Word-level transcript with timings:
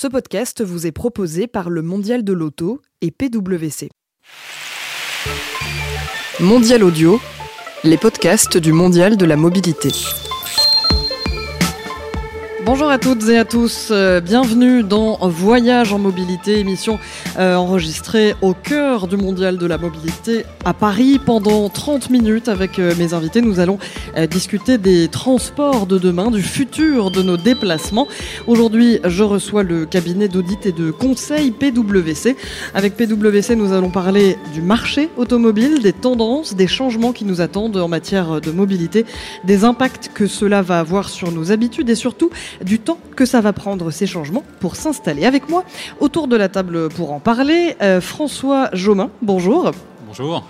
Ce 0.00 0.06
podcast 0.06 0.62
vous 0.62 0.86
est 0.86 0.92
proposé 0.92 1.48
par 1.48 1.70
le 1.70 1.82
Mondial 1.82 2.22
de 2.22 2.32
l'Auto 2.32 2.80
et 3.00 3.10
PwC. 3.10 3.88
Mondial 6.38 6.84
Audio, 6.84 7.20
les 7.82 7.96
podcasts 7.96 8.58
du 8.58 8.72
Mondial 8.72 9.16
de 9.16 9.26
la 9.26 9.34
mobilité. 9.34 9.88
Bonjour 12.70 12.90
à 12.90 12.98
toutes 12.98 13.26
et 13.30 13.38
à 13.38 13.46
tous, 13.46 13.88
euh, 13.90 14.20
bienvenue 14.20 14.82
dans 14.82 15.26
Voyage 15.26 15.94
en 15.94 15.98
mobilité, 15.98 16.58
émission 16.58 16.98
euh, 17.38 17.54
enregistrée 17.54 18.34
au 18.42 18.52
cœur 18.52 19.08
du 19.08 19.16
mondial 19.16 19.56
de 19.56 19.64
la 19.64 19.78
mobilité 19.78 20.44
à 20.66 20.74
Paris 20.74 21.18
pendant 21.18 21.70
30 21.70 22.10
minutes 22.10 22.46
avec 22.46 22.78
euh, 22.78 22.94
mes 22.98 23.14
invités. 23.14 23.40
Nous 23.40 23.58
allons 23.58 23.78
discuter 24.30 24.76
des 24.76 25.08
transports 25.08 25.86
de 25.86 25.96
demain, 25.96 26.30
du 26.30 26.42
futur 26.42 27.10
de 27.10 27.22
nos 27.22 27.36
déplacements. 27.36 28.06
Aujourd'hui, 28.46 28.98
je 29.04 29.22
reçois 29.22 29.62
le 29.62 29.86
cabinet 29.86 30.28
d'audit 30.28 30.66
et 30.66 30.72
de 30.72 30.90
conseil 30.90 31.52
PwC. 31.52 32.36
Avec 32.74 32.96
PwC, 32.96 33.54
nous 33.54 33.72
allons 33.72 33.90
parler 33.90 34.36
du 34.52 34.60
marché 34.60 35.08
automobile, 35.16 35.80
des 35.80 35.92
tendances, 35.92 36.54
des 36.54 36.66
changements 36.66 37.12
qui 37.12 37.24
nous 37.24 37.40
attendent 37.40 37.76
en 37.76 37.88
matière 37.88 38.40
de 38.40 38.50
mobilité, 38.50 39.06
des 39.44 39.64
impacts 39.64 40.10
que 40.12 40.26
cela 40.26 40.62
va 40.62 40.80
avoir 40.80 41.08
sur 41.08 41.30
nos 41.30 41.52
habitudes 41.52 41.88
et 41.88 41.94
surtout 41.94 42.30
du 42.62 42.78
temps 42.78 42.98
que 43.16 43.24
ça 43.24 43.40
va 43.40 43.52
prendre 43.52 43.90
ces 43.90 44.06
changements 44.06 44.44
pour 44.60 44.76
s'installer. 44.76 45.24
Avec 45.24 45.48
moi, 45.48 45.64
autour 46.00 46.28
de 46.28 46.36
la 46.36 46.48
table 46.48 46.88
pour 46.88 47.12
en 47.12 47.20
parler, 47.20 47.76
euh, 47.82 48.00
François 48.00 48.70
Jomain, 48.72 49.10
bonjour. 49.22 49.72
Bonjour. 50.06 50.44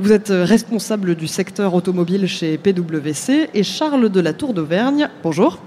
Vous 0.00 0.12
êtes 0.12 0.30
euh, 0.30 0.44
responsable 0.44 1.14
du 1.14 1.26
secteur 1.26 1.74
automobile 1.74 2.26
chez 2.26 2.58
PwC 2.58 3.50
et 3.54 3.62
Charles 3.62 4.10
de 4.10 4.20
la 4.20 4.32
Tour 4.32 4.52
d'Auvergne, 4.54 5.08
bonjour. 5.22 5.58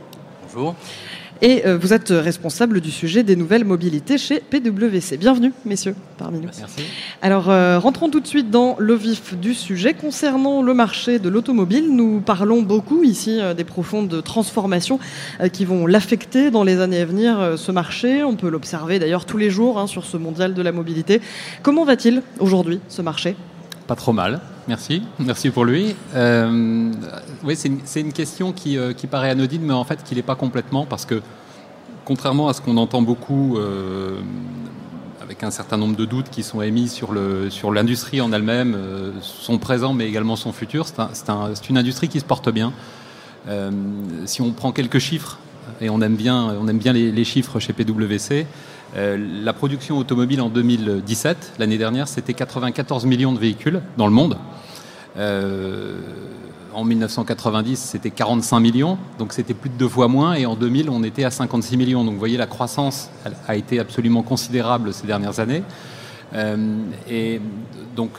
Bonjour 0.53 0.75
et 1.41 1.65
euh, 1.65 1.77
vous 1.77 1.93
êtes 1.93 2.09
responsable 2.09 2.81
du 2.81 2.91
sujet 2.91 3.23
des 3.23 3.35
nouvelles 3.35 3.65
mobilités 3.65 4.17
chez 4.17 4.39
PwC. 4.39 5.17
Bienvenue, 5.17 5.53
messieurs, 5.65 5.95
parmi 6.17 6.39
nous. 6.39 6.49
Merci. 6.57 6.83
Alors, 7.21 7.49
euh, 7.49 7.79
rentrons 7.79 8.09
tout 8.09 8.19
de 8.19 8.27
suite 8.27 8.51
dans 8.51 8.75
le 8.77 8.93
vif 8.93 9.35
du 9.35 9.53
sujet. 9.53 9.93
Concernant 9.93 10.61
le 10.61 10.73
marché 10.73 11.19
de 11.19 11.29
l'automobile, 11.29 11.95
nous 11.95 12.21
parlons 12.21 12.61
beaucoup 12.61 13.03
ici 13.03 13.39
euh, 13.39 13.53
des 13.53 13.63
profondes 13.63 14.23
transformations 14.23 14.99
qui 15.51 15.65
vont 15.65 15.87
l'affecter 15.87 16.51
dans 16.51 16.63
les 16.63 16.79
années 16.79 17.01
à 17.01 17.05
venir, 17.05 17.53
ce 17.57 17.71
marché. 17.71 18.23
On 18.23 18.35
peut 18.35 18.49
l'observer 18.49 18.99
d'ailleurs 18.99 19.25
tous 19.25 19.37
les 19.37 19.49
jours 19.49 19.79
hein, 19.79 19.87
sur 19.87 20.05
ce 20.05 20.17
mondial 20.17 20.53
de 20.53 20.61
la 20.61 20.71
mobilité. 20.71 21.21
Comment 21.63 21.85
va-t-il 21.85 22.21
aujourd'hui, 22.39 22.79
ce 22.87 23.01
marché? 23.01 23.35
Pas 23.87 23.95
trop 23.95 24.13
mal. 24.13 24.41
Merci, 24.67 25.01
merci 25.19 25.49
pour 25.49 25.65
lui. 25.65 25.95
Euh, 26.15 26.91
oui, 27.43 27.55
c'est 27.55 27.99
une, 27.99 28.13
question 28.13 28.51
qui, 28.51 28.77
euh, 28.77 28.93
qui, 28.93 29.07
paraît 29.07 29.31
anodine, 29.31 29.63
mais 29.63 29.73
en 29.73 29.83
fait 29.83 30.03
qui 30.03 30.15
n'est 30.15 30.21
pas 30.21 30.35
complètement, 30.35 30.85
parce 30.85 31.05
que 31.05 31.21
contrairement 32.05 32.47
à 32.47 32.53
ce 32.53 32.61
qu'on 32.61 32.77
entend 32.77 33.01
beaucoup, 33.01 33.57
euh, 33.57 34.19
avec 35.21 35.43
un 35.43 35.49
certain 35.49 35.77
nombre 35.77 35.95
de 35.95 36.05
doutes 36.05 36.29
qui 36.29 36.43
sont 36.43 36.61
émis 36.61 36.89
sur 36.89 37.11
l'industrie 37.13 38.17
sur 38.17 38.25
en 38.25 38.33
elle-même, 38.33 38.77
son 39.21 39.57
présent, 39.57 39.93
mais 39.93 40.07
également 40.07 40.35
son 40.35 40.51
futur, 40.51 40.85
c'est 40.87 41.29
un, 41.29 41.53
une 41.69 41.77
industrie 41.77 42.07
qui 42.07 42.19
se 42.19 42.25
porte 42.25 42.49
bien. 42.49 42.71
si 44.25 44.41
on 44.41 44.51
prend 44.51 44.71
quelques 44.71 44.99
chiffres, 44.99 45.39
et 45.79 45.89
on 45.89 46.01
aime 46.01 46.15
bien, 46.15 46.55
on 46.59 46.67
aime 46.67 46.77
bien 46.77 46.93
les 46.93 47.23
chiffres 47.23 47.59
chez 47.59 47.73
PwC, 47.73 48.45
euh, 48.95 49.17
la 49.43 49.53
production 49.53 49.97
automobile 49.97 50.41
en 50.41 50.49
2017, 50.49 51.53
l'année 51.59 51.77
dernière, 51.77 52.07
c'était 52.07 52.33
94 52.33 53.05
millions 53.05 53.31
de 53.31 53.39
véhicules 53.39 53.81
dans 53.97 54.07
le 54.07 54.13
monde. 54.13 54.37
Euh, 55.17 55.99
en 56.73 56.83
1990, 56.83 57.77
c'était 57.77 58.11
45 58.11 58.59
millions, 58.59 58.97
donc 59.17 59.33
c'était 59.33 59.53
plus 59.53 59.69
de 59.69 59.75
deux 59.75 59.87
fois 59.87 60.07
moins. 60.07 60.33
Et 60.33 60.45
en 60.45 60.55
2000, 60.55 60.89
on 60.89 61.03
était 61.03 61.23
à 61.23 61.31
56 61.31 61.77
millions. 61.77 62.03
Donc 62.03 62.13
vous 62.13 62.19
voyez, 62.19 62.37
la 62.37 62.47
croissance 62.47 63.09
a 63.47 63.55
été 63.55 63.79
absolument 63.79 64.23
considérable 64.23 64.93
ces 64.93 65.07
dernières 65.07 65.39
années. 65.39 65.63
Euh, 66.33 66.77
et 67.09 67.41
donc 67.95 68.11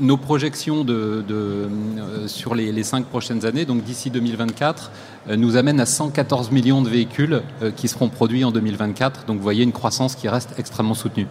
nos 0.00 0.16
projections 0.16 0.84
euh, 0.88 2.28
sur 2.28 2.54
les, 2.54 2.82
cinq 2.82 3.06
prochaines 3.06 3.44
années, 3.44 3.64
donc 3.64 3.82
d'ici 3.82 4.10
2024, 4.10 4.90
euh, 5.28 5.36
nous 5.36 5.56
amènent 5.56 5.80
à 5.80 5.86
114 5.86 6.50
millions 6.50 6.82
de 6.82 6.88
véhicules 6.88 7.42
euh, 7.62 7.70
qui 7.70 7.88
seront 7.88 8.08
produits 8.08 8.44
en 8.44 8.50
2024. 8.50 9.26
Donc 9.26 9.36
vous 9.38 9.42
voyez 9.42 9.62
une 9.62 9.72
croissance 9.72 10.14
qui 10.14 10.28
reste 10.28 10.58
extrêmement 10.58 10.94
soutenue. 10.94 11.26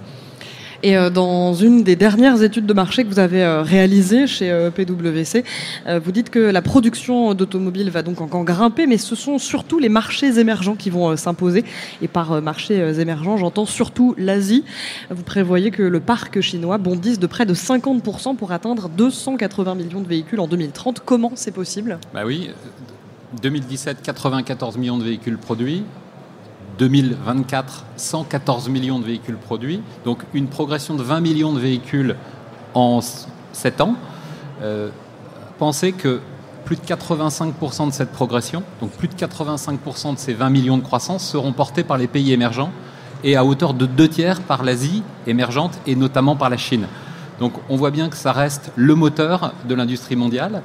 Et 0.85 0.95
euh, 0.95 1.09
dans 1.09 1.55
une 1.55 1.81
des 1.81 1.95
dernières 1.95 2.43
études 2.43 2.67
de 2.67 2.73
marché 2.73 3.03
que 3.03 3.09
vous 3.09 3.17
avez 3.17 3.43
euh, 3.43 3.63
réalisées 3.63 4.27
chez 4.27 4.51
euh, 4.51 4.69
PwC, 4.69 5.43
vous 5.87 6.11
dites 6.11 6.29
que 6.29 6.37
la 6.37 6.61
production 6.61 7.33
d'automobiles 7.33 7.89
va 7.89 8.03
donc 8.03 8.21
encore 8.21 8.43
grimper, 8.43 8.85
mais 8.85 8.99
ce 8.99 9.15
sont 9.15 9.39
surtout 9.39 9.79
les 9.79 9.89
marchés 9.89 10.37
émergents 10.37 10.75
qui 10.75 10.91
vont 10.91 11.17
s'imposer. 11.17 11.65
Et 12.03 12.07
par 12.07 12.39
marchés 12.39 12.77
émergents, 12.99 13.35
j'entends 13.37 13.65
surtout 13.65 14.13
l'Asie. 14.19 14.63
Vous 15.09 15.23
prévoyez 15.23 15.71
que 15.71 15.81
le 15.81 15.99
parc 15.99 16.39
chinois 16.41 16.77
bondisse 16.77 17.17
de 17.17 17.25
près 17.25 17.47
de 17.47 17.55
50% 17.55 18.35
pour 18.35 18.51
atteindre 18.51 18.87
280 18.89 19.73
millions 19.73 20.01
de 20.01 20.07
véhicules 20.07 20.39
en 20.39 20.47
2030. 20.47 21.01
Comment 21.03 21.31
c'est 21.33 21.51
possible? 21.51 21.97
Bah 22.13 22.21
oui, 22.27 22.51
2017, 23.41 24.03
94 24.03 24.77
millions 24.77 24.99
de 24.99 25.03
véhicules 25.03 25.39
produits. 25.39 25.83
2024, 26.77 27.85
114 27.95 28.69
millions 28.69 28.99
de 28.99 29.05
véhicules 29.05 29.37
produits, 29.37 29.81
donc 30.03 30.19
une 30.33 30.47
progression 30.47 30.95
de 30.95 31.03
20 31.03 31.19
millions 31.21 31.53
de 31.53 31.59
véhicules 31.59 32.15
en 32.73 32.99
7 33.53 33.81
ans. 33.81 33.95
Euh, 34.61 34.89
pensez 35.57 35.91
que 35.91 36.19
plus 36.65 36.75
de 36.75 36.81
85% 36.81 37.87
de 37.87 37.93
cette 37.93 38.11
progression, 38.11 38.63
donc 38.81 38.91
plus 38.91 39.07
de 39.07 39.13
85% 39.13 40.15
de 40.15 40.19
ces 40.19 40.33
20 40.33 40.49
millions 40.49 40.77
de 40.77 40.83
croissance 40.83 41.23
seront 41.27 41.53
portés 41.53 41.83
par 41.83 41.97
les 41.97 42.07
pays 42.07 42.33
émergents 42.33 42.71
et 43.23 43.35
à 43.35 43.45
hauteur 43.45 43.73
de 43.73 43.85
deux 43.85 44.07
tiers 44.07 44.41
par 44.41 44.63
l'Asie 44.63 45.03
émergente 45.27 45.79
et 45.85 45.95
notamment 45.95 46.35
par 46.35 46.49
la 46.49 46.57
Chine. 46.57 46.87
Donc 47.39 47.53
on 47.69 47.75
voit 47.75 47.91
bien 47.91 48.09
que 48.09 48.15
ça 48.15 48.31
reste 48.31 48.71
le 48.75 48.95
moteur 48.95 49.53
de 49.67 49.75
l'industrie 49.75 50.15
mondiale 50.15 50.61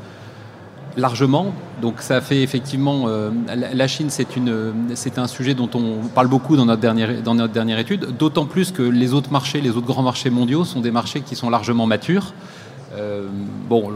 largement. 0.96 1.52
Donc 1.82 2.00
ça 2.00 2.20
fait 2.20 2.42
effectivement, 2.42 3.04
euh, 3.06 3.30
la 3.54 3.86
Chine 3.88 4.08
c'est 4.10 5.18
un 5.18 5.26
sujet 5.26 5.54
dont 5.54 5.70
on 5.74 6.06
parle 6.08 6.28
beaucoup 6.28 6.56
dans 6.56 6.66
notre 6.66 6.80
dernière, 6.80 7.22
dans 7.22 7.34
notre 7.34 7.52
dernière 7.52 7.78
étude, 7.78 8.16
d'autant 8.18 8.46
plus 8.46 8.72
que 8.72 8.82
les 8.82 9.14
autres 9.14 9.32
marchés, 9.32 9.60
les 9.60 9.70
autres 9.70 9.86
grands 9.86 10.02
marchés 10.02 10.30
mondiaux 10.30 10.64
sont 10.64 10.80
des 10.80 10.90
marchés 10.90 11.20
qui 11.20 11.36
sont 11.36 11.50
largement 11.50 11.86
matures. 11.86 12.32
Euh, 12.92 13.28
bon, 13.68 13.88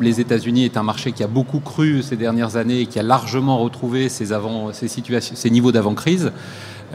les 0.00 0.20
États-Unis 0.20 0.66
est 0.66 0.76
un 0.76 0.82
marché 0.82 1.12
qui 1.12 1.22
a 1.22 1.26
beaucoup 1.26 1.60
cru 1.60 2.02
ces 2.02 2.16
dernières 2.16 2.56
années 2.56 2.80
et 2.80 2.86
qui 2.86 2.98
a 2.98 3.02
largement 3.02 3.58
retrouvé 3.58 4.08
ses, 4.08 4.32
avant, 4.32 4.72
ses, 4.72 5.50
niveaux 5.50 5.72
d'avant-crise. 5.72 6.32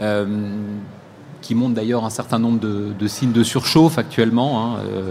Euh, 0.00 0.24
qui 1.42 1.54
montre 1.54 1.74
d'ailleurs 1.74 2.04
un 2.04 2.10
certain 2.10 2.38
nombre 2.38 2.60
de, 2.60 3.06
signes 3.08 3.32
de 3.32 3.42
surchauffe 3.42 3.98
actuellement, 3.98 4.64
hein, 4.64 4.78
euh, 4.86 5.10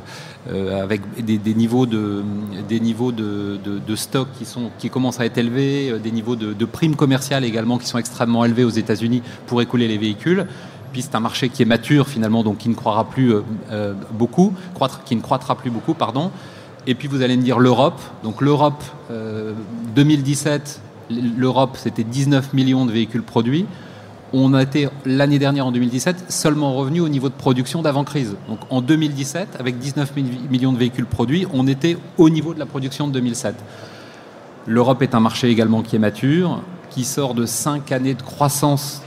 euh, 0.52 0.82
avec 0.82 1.02
des, 1.24 1.54
niveaux 1.54 1.86
de, 1.86 2.24
des 2.68 2.80
niveaux 2.80 3.12
de, 3.12 3.96
stock 3.96 4.30
qui, 4.40 4.46
sont, 4.46 4.72
qui 4.80 4.90
commencent 4.90 5.20
à 5.20 5.26
être 5.26 5.38
élevés, 5.38 5.92
euh, 5.92 6.00
des 6.00 6.12
niveaux 6.12 6.36
de, 6.36 6.66
primes 6.66 6.96
commerciales 6.96 7.44
également 7.44 7.78
qui 7.78 7.86
sont 7.86 8.00
extrêmement 8.00 8.46
élevés 8.46 8.64
aux 8.64 8.70
États-Unis 8.70 9.22
pour 9.46 9.62
écouler 9.62 9.88
les 9.88 9.98
véhicules. 9.98 10.48
Puis 10.94 11.04
c'est 11.04 11.16
un 11.16 11.20
marché 11.20 11.50
qui 11.50 11.62
est 11.62 11.66
mature 11.66 12.08
finalement, 12.08 12.44
donc 12.44 12.58
qui 12.58 12.70
ne 12.70 13.04
plus 13.04 13.34
beaucoup, 14.12 14.54
qui 15.06 15.16
ne 15.16 15.22
croîtra 15.22 15.56
plus 15.56 15.70
beaucoup, 15.70 15.94
pardon. 15.94 16.32
Et 16.88 16.96
puis 16.96 17.08
vous 17.08 17.22
allez 17.22 17.38
me 17.38 17.44
dire 17.44 17.60
l'Europe. 17.60 18.02
Donc 18.24 18.42
l'Europe, 18.42 18.84
2017, 19.96 20.82
l'Europe 21.38 21.78
c'était 21.78 22.04
19 22.04 22.52
millions 22.54 22.86
de 22.86 22.92
véhicules 22.92 23.24
produits 23.24 23.66
on 24.34 24.54
a 24.54 24.62
été 24.64 24.88
l'année 25.06 25.40
dernière 25.40 25.66
en 25.66 25.72
2017 25.72 26.26
seulement 26.32 26.74
revenu 26.74 27.02
au 27.02 27.10
niveau 27.10 27.30
de 27.30 27.34
production 27.34 27.82
d'avant-crise. 27.82 28.36
Donc 28.48 28.60
en 28.70 28.82
2017, 28.82 29.58
avec 29.60 29.78
19 29.78 30.14
millions 30.50 30.72
de 30.72 30.78
véhicules 30.78 31.06
produits, 31.06 31.46
on 31.54 31.68
était 31.68 31.98
au 32.18 32.30
niveau 32.30 32.54
de 32.54 32.60
la 32.60 32.66
production 32.66 33.08
de 33.08 33.14
2007. 33.14 33.56
L'Europe 34.68 35.02
est 35.02 35.16
un 35.16 35.20
marché 35.20 35.50
également 35.50 35.82
qui 35.82 35.96
est 35.96 36.00
mature, 36.00 36.62
qui 36.90 37.04
sort 37.04 37.34
de 37.34 37.46
cinq 37.46 37.92
années 37.92 38.14
de 38.14 38.22
croissance 38.22 39.02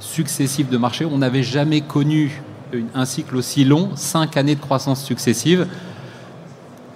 successive 0.00 0.68
de 0.68 0.76
marché. 0.76 1.04
On 1.04 1.18
n'avait 1.18 1.42
jamais 1.42 1.80
connu 1.80 2.42
un 2.94 3.04
cycle 3.04 3.36
aussi 3.36 3.64
long, 3.64 3.90
cinq 3.94 4.36
années 4.36 4.54
de 4.54 4.60
croissance 4.60 5.04
successive 5.04 5.66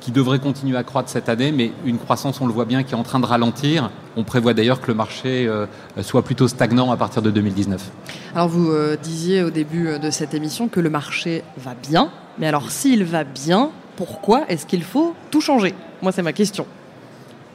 qui 0.06 0.12
devrait 0.12 0.38
continuer 0.38 0.76
à 0.79 0.85
croître 0.85 1.08
cette 1.08 1.29
année, 1.29 1.50
mais 1.50 1.73
une 1.85 1.99
croissance, 1.99 2.41
on 2.41 2.47
le 2.47 2.53
voit 2.53 2.64
bien, 2.64 2.85
qui 2.85 2.94
est 2.94 2.97
en 2.97 3.03
train 3.03 3.19
de 3.19 3.26
ralentir. 3.26 3.91
On 4.17 4.23
prévoit 4.23 4.55
d'ailleurs 4.55 4.81
que 4.81 4.87
le 4.87 4.94
marché 4.94 5.49
euh, 5.49 5.67
soit 6.00 6.23
plutôt 6.23 6.47
stagnant 6.47 6.93
à 6.93 6.97
partir 6.97 7.23
de 7.23 7.32
2019. 7.32 7.91
Alors 8.32 8.47
vous 8.47 8.70
euh, 8.70 8.97
disiez 9.03 9.43
au 9.43 9.50
début 9.50 9.88
euh, 9.88 9.99
de 9.99 10.12
cette 10.12 10.32
émission 10.32 10.69
que 10.69 10.79
le 10.79 10.91
marché 10.91 11.43
va 11.58 11.75
bien, 11.75 12.12
mais 12.38 12.47
alors 12.47 12.70
s'il 12.70 13.03
va 13.03 13.25
bien, 13.25 13.70
pourquoi 13.97 14.44
est-ce 14.49 14.64
qu'il 14.64 14.85
faut 14.85 15.12
tout 15.32 15.41
changer? 15.41 15.75
Moi, 16.03 16.12
c'est 16.12 16.23
ma 16.23 16.32
question. 16.32 16.67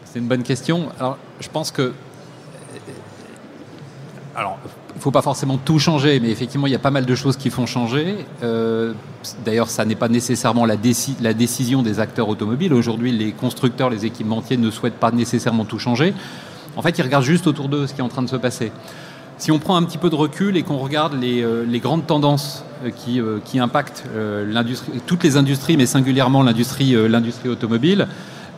C'est 0.03 0.19
une 0.19 0.27
bonne 0.27 0.44
question. 0.44 0.89
Alors, 1.00 1.18
je 1.39 1.48
pense 1.48 1.71
que 1.71 1.94
alors, 4.35 4.57
il 4.93 4.97
ne 4.97 5.01
faut 5.01 5.11
pas 5.11 5.21
forcément 5.21 5.57
tout 5.57 5.77
changer, 5.77 6.19
mais 6.21 6.29
effectivement, 6.29 6.67
il 6.67 6.71
y 6.71 6.75
a 6.75 6.79
pas 6.79 6.91
mal 6.91 7.05
de 7.05 7.15
choses 7.15 7.35
qui 7.35 7.49
font 7.49 7.65
changer. 7.65 8.15
Euh, 8.43 8.93
d'ailleurs, 9.43 9.69
ça 9.69 9.83
n'est 9.83 9.95
pas 9.95 10.07
nécessairement 10.07 10.65
la, 10.65 10.77
décision 10.77 11.81
des 11.83 11.99
acteurs 11.99 12.29
automobiles. 12.29 12.73
Aujourd'hui, 12.73 13.11
les 13.11 13.33
constructeurs, 13.33 13.89
les 13.89 14.05
équipementiers 14.05 14.57
ne 14.57 14.71
souhaitent 14.71 14.99
pas 14.99 15.11
nécessairement 15.11 15.65
tout 15.65 15.79
changer. 15.79 16.13
En 16.77 16.81
fait, 16.81 16.97
ils 16.97 17.01
regardent 17.01 17.25
juste 17.25 17.45
autour 17.45 17.67
d'eux 17.67 17.87
ce 17.87 17.93
qui 17.93 17.99
est 17.99 18.03
en 18.03 18.09
train 18.09 18.21
de 18.21 18.29
se 18.29 18.37
passer. 18.37 18.71
Si 19.37 19.51
on 19.51 19.59
prend 19.59 19.75
un 19.75 19.83
petit 19.83 19.97
peu 19.97 20.09
de 20.09 20.15
recul 20.15 20.55
et 20.55 20.63
qu'on 20.63 20.77
regarde 20.77 21.13
les, 21.19 21.43
les, 21.67 21.79
grandes 21.79 22.05
tendances 22.05 22.63
qui, 22.95 23.19
qui 23.43 23.59
impactent 23.59 24.03
toutes 25.07 25.23
les 25.23 25.35
industries, 25.35 25.77
mais 25.77 25.87
singulièrement 25.87 26.43
l'industrie 26.43 26.95
automobile, 27.49 28.07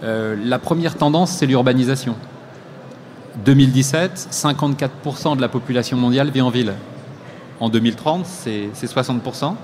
la 0.02 0.60
première 0.60 0.98
tendance, 0.98 1.32
c'est 1.32 1.46
l'urbanisation. 1.46 2.16
2017, 3.46 4.30
54% 4.32 5.36
de 5.36 5.42
la 5.42 5.50
population 5.50 5.98
mondiale 5.98 6.30
vit 6.30 6.42
en 6.42 6.50
ville. 6.50 6.74
En 7.60 7.70
2030, 7.70 8.26
c'est 8.26 8.70
60%. 8.74 9.56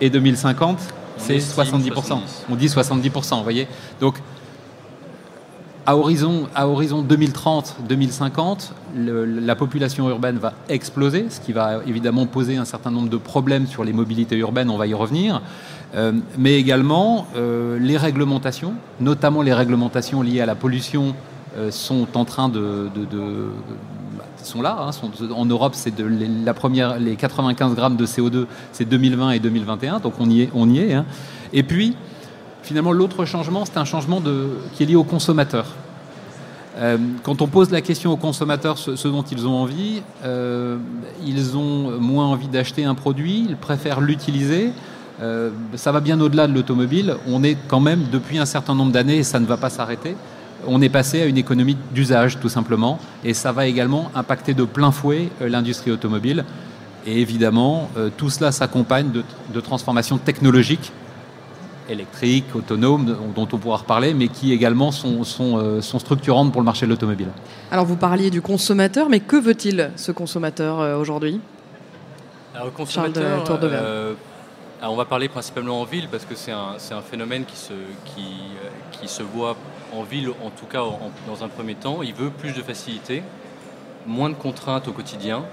Et 0.00 0.10
2050, 0.10 0.78
c'est 1.16 1.38
70%. 1.38 2.18
On 2.50 2.56
dit 2.56 2.66
70%, 2.66 3.36
vous 3.36 3.42
voyez 3.42 3.66
Donc, 4.00 4.16
à 5.86 5.96
horizon, 5.96 6.48
à 6.54 6.68
horizon 6.68 7.04
2030-2050, 7.04 8.70
la 8.96 9.54
population 9.54 10.08
urbaine 10.10 10.36
va 10.36 10.52
exploser, 10.68 11.26
ce 11.30 11.40
qui 11.40 11.52
va 11.52 11.80
évidemment 11.86 12.26
poser 12.26 12.56
un 12.56 12.64
certain 12.64 12.90
nombre 12.90 13.08
de 13.08 13.16
problèmes 13.16 13.66
sur 13.68 13.84
les 13.84 13.92
mobilités 13.92 14.36
urbaines, 14.36 14.68
on 14.68 14.76
va 14.76 14.88
y 14.88 14.94
revenir, 14.94 15.40
euh, 15.94 16.12
mais 16.36 16.54
également 16.54 17.28
euh, 17.36 17.78
les 17.78 17.96
réglementations, 17.96 18.74
notamment 19.00 19.42
les 19.42 19.54
réglementations 19.54 20.22
liées 20.22 20.40
à 20.40 20.46
la 20.46 20.56
pollution 20.56 21.14
sont 21.70 22.06
en 22.14 22.24
train 22.24 22.48
de, 22.48 22.90
sont 24.46 24.62
là. 24.62 24.78
Hein, 24.80 24.90
en 25.34 25.44
Europe, 25.44 25.74
c'est 25.74 25.94
de 25.94 26.08
la 26.44 26.54
première, 26.54 26.98
les 26.98 27.16
95 27.16 27.74
grammes 27.74 27.96
de 27.96 28.06
CO2, 28.06 28.46
c'est 28.72 28.84
2020 28.84 29.32
et 29.32 29.38
2021, 29.38 30.00
donc 30.00 30.14
on 30.18 30.30
y 30.30 30.42
est. 30.42 30.50
On 30.54 30.68
y 30.68 30.78
est 30.78 30.94
hein. 30.94 31.04
Et 31.52 31.62
puis, 31.62 31.96
finalement, 32.62 32.92
l'autre 32.92 33.24
changement, 33.24 33.64
c'est 33.64 33.78
un 33.78 33.84
changement 33.84 34.22
qui 34.74 34.82
est 34.82 34.86
lié 34.86 34.96
aux 34.96 35.04
consommateurs. 35.04 35.66
Euh, 36.78 36.98
quand 37.22 37.40
on 37.40 37.46
pose 37.46 37.70
la 37.70 37.80
question 37.80 38.12
aux 38.12 38.18
consommateurs 38.18 38.76
ce, 38.76 39.08
dont 39.08 39.22
ils 39.22 39.46
ont 39.46 39.54
envie, 39.54 40.02
euh, 40.24 40.76
ils 41.24 41.56
ont 41.56 41.98
moins 41.98 42.26
envie 42.26 42.48
d'acheter 42.48 42.84
un 42.84 42.94
produit, 42.94 43.46
ils 43.48 43.56
préfèrent 43.56 44.00
l'utiliser. 44.00 44.72
ça 45.74 45.92
va 45.92 46.00
bien 46.00 46.20
au-delà 46.20 46.46
de 46.46 46.52
l'automobile. 46.52 47.16
On 47.26 47.42
est 47.42 47.56
quand 47.68 47.80
même, 47.80 48.04
depuis 48.12 48.38
un 48.38 48.44
certain 48.44 48.74
nombre 48.74 48.92
d'années, 48.92 49.18
et 49.18 49.22
ça 49.22 49.40
ne 49.40 49.46
va 49.46 49.56
pas 49.56 49.70
s'arrêter, 49.70 50.14
on 50.66 50.80
est 50.82 50.88
passé 50.88 51.22
à 51.22 51.26
une 51.26 51.38
économie 51.38 51.76
d'usage 51.92 52.38
tout 52.40 52.48
simplement, 52.48 52.98
et 53.24 53.34
ça 53.34 53.52
va 53.52 53.66
également 53.66 54.10
impacter 54.14 54.54
de 54.54 54.64
plein 54.64 54.90
fouet 54.90 55.28
euh, 55.40 55.48
l'industrie 55.48 55.90
automobile. 55.90 56.44
Et 57.06 57.20
évidemment, 57.20 57.88
euh, 57.96 58.10
tout 58.16 58.30
cela 58.30 58.52
s'accompagne 58.52 59.10
de, 59.12 59.60
transformations 59.60 60.18
technologiques, 60.18 60.92
électriques, 61.88 62.54
autonomes, 62.54 63.16
dont 63.34 63.48
on 63.52 63.58
pourra 63.58 63.78
reparler, 63.78 64.12
mais 64.12 64.28
qui 64.28 64.52
également 64.52 64.90
sont, 64.90 65.22
euh, 65.40 65.80
structurantes 65.80 66.50
pour 66.50 66.60
le 66.60 66.64
marché 66.64 66.84
de 66.84 66.90
l'automobile. 66.90 67.28
Alors 67.70 67.86
vous 67.86 67.96
parliez 67.96 68.30
du 68.30 68.42
consommateur, 68.42 69.08
mais 69.08 69.20
que 69.20 69.36
veut-il 69.36 69.90
ce 69.94 70.10
consommateur 70.10 70.98
aujourd'hui? 70.98 71.40
Alors, 72.54 72.72
consommateur, 72.72 73.44
Tour 73.44 73.58
de 73.58 73.68
on 74.82 74.96
va 74.96 75.04
parler 75.04 75.28
principalement 75.28 75.80
en 75.80 75.84
ville 75.84 76.08
parce 76.08 76.24
que 76.24 76.34
c'est 76.34 76.52
un, 76.52 76.78
phénomène 77.02 77.44
qui 77.44 77.56
se, 77.56 77.72
qui 78.92 79.08
se 79.08 79.22
voit 79.22 79.56
en 79.92 80.02
ville, 80.02 80.30
en 80.44 80.50
tout 80.50 80.66
cas 80.66 80.82
dans 81.26 81.44
un 81.44 81.48
premier 81.48 81.74
temps. 81.74 82.02
Il 82.02 82.14
veut 82.14 82.30
plus 82.30 82.52
de 82.52 82.62
facilité, 82.62 83.22
moins 84.06 84.30
de 84.30 84.34
contraintes 84.34 84.88
au 84.88 84.92
quotidien 84.92 85.44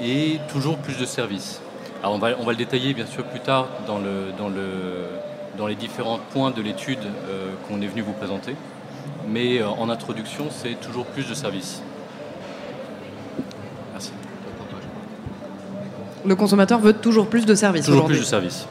et 0.00 0.38
toujours 0.48 0.78
plus 0.78 0.98
de 0.98 1.04
services. 1.04 1.60
On 2.02 2.18
va, 2.18 2.32
le 2.32 2.56
détailler 2.56 2.92
bien 2.92 3.06
sûr 3.06 3.24
plus 3.24 3.40
tard 3.40 3.68
dans 3.86 5.66
les 5.66 5.74
différents 5.74 6.20
points 6.32 6.50
de 6.50 6.60
l'étude 6.60 6.98
euh, 7.28 7.54
qu'on 7.66 7.80
est 7.80 7.86
venu 7.86 8.02
vous 8.02 8.12
présenter. 8.12 8.54
Mais 9.26 9.58
euh, 9.58 9.68
en 9.68 9.88
introduction, 9.88 10.48
c'est 10.50 10.78
toujours 10.80 11.06
plus 11.06 11.26
de 11.26 11.34
services. 11.34 11.82
Merci. 13.92 14.12
Le 16.26 16.34
consommateur 16.36 16.78
veut 16.78 16.94
toujours 16.94 17.26
plus 17.26 17.46
de 17.46 17.54
services. 17.54 17.86
Toujours 17.86 18.06
plus 18.06 18.20
de 18.20 18.24
services. 18.24 18.66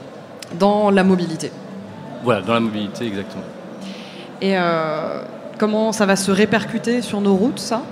Dans 0.60 0.90
la 0.90 1.04
mobilité. 1.04 1.52
Voilà, 2.24 2.42
dans 2.42 2.54
la 2.54 2.60
mobilité, 2.60 3.06
exactement. 3.06 3.44
Et 4.42 4.58
euh, 4.58 5.22
comment 5.58 5.92
ça 5.92 6.06
va 6.06 6.16
se 6.16 6.32
répercuter 6.32 7.02
sur 7.02 7.22
nos 7.22 7.36
routes, 7.36 7.60
ça? 7.60 7.84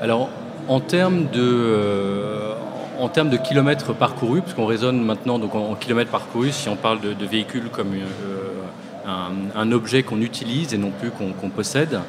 Alors, 0.00 0.28
en 0.68 0.80
termes 0.80 1.26
de, 1.32 1.40
euh, 1.40 2.54
en 2.98 3.08
termes 3.08 3.30
de 3.30 3.36
kilomètres 3.36 3.92
parcourus, 3.92 4.42
parce 4.42 4.54
qu'on 4.54 4.66
raisonne 4.66 5.02
maintenant 5.02 5.38
donc 5.38 5.54
en, 5.54 5.74
kilomètres 5.74 6.10
parcourus, 6.10 6.52
si 6.52 6.68
on 6.68 6.76
parle 6.76 7.00
de, 7.00 7.26
véhicules 7.26 7.68
comme 7.70 7.92
euh, 7.94 9.52
un, 9.54 9.72
objet 9.72 10.02
qu'on 10.02 10.20
utilise 10.20 10.74
et 10.74 10.78
non 10.78 10.90
plus 10.90 11.10
qu'on 11.10 11.48
possède, 11.48 12.00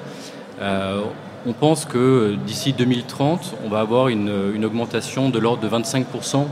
on 1.45 1.53
pense 1.53 1.85
que 1.85 2.35
d'ici 2.45 2.73
2030, 2.73 3.55
on 3.65 3.69
va 3.69 3.79
avoir 3.79 4.07
une, 4.07 4.31
une 4.53 4.65
augmentation 4.65 5.29
de 5.29 5.39
l'ordre 5.39 5.61
de 5.61 5.69
25% 5.69 6.45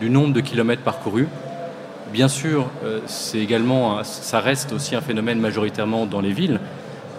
du 0.00 0.08
nombre 0.10 0.32
de 0.32 0.40
kilomètres 0.40 0.82
parcourus. 0.82 1.28
Bien 2.12 2.26
sûr, 2.26 2.66
euh, 2.84 2.98
c'est 3.06 3.38
également, 3.38 4.02
ça 4.02 4.40
reste 4.40 4.72
aussi 4.72 4.96
un 4.96 5.00
phénomène 5.00 5.38
majoritairement 5.38 6.06
dans 6.06 6.20
les 6.20 6.32
villes, 6.32 6.58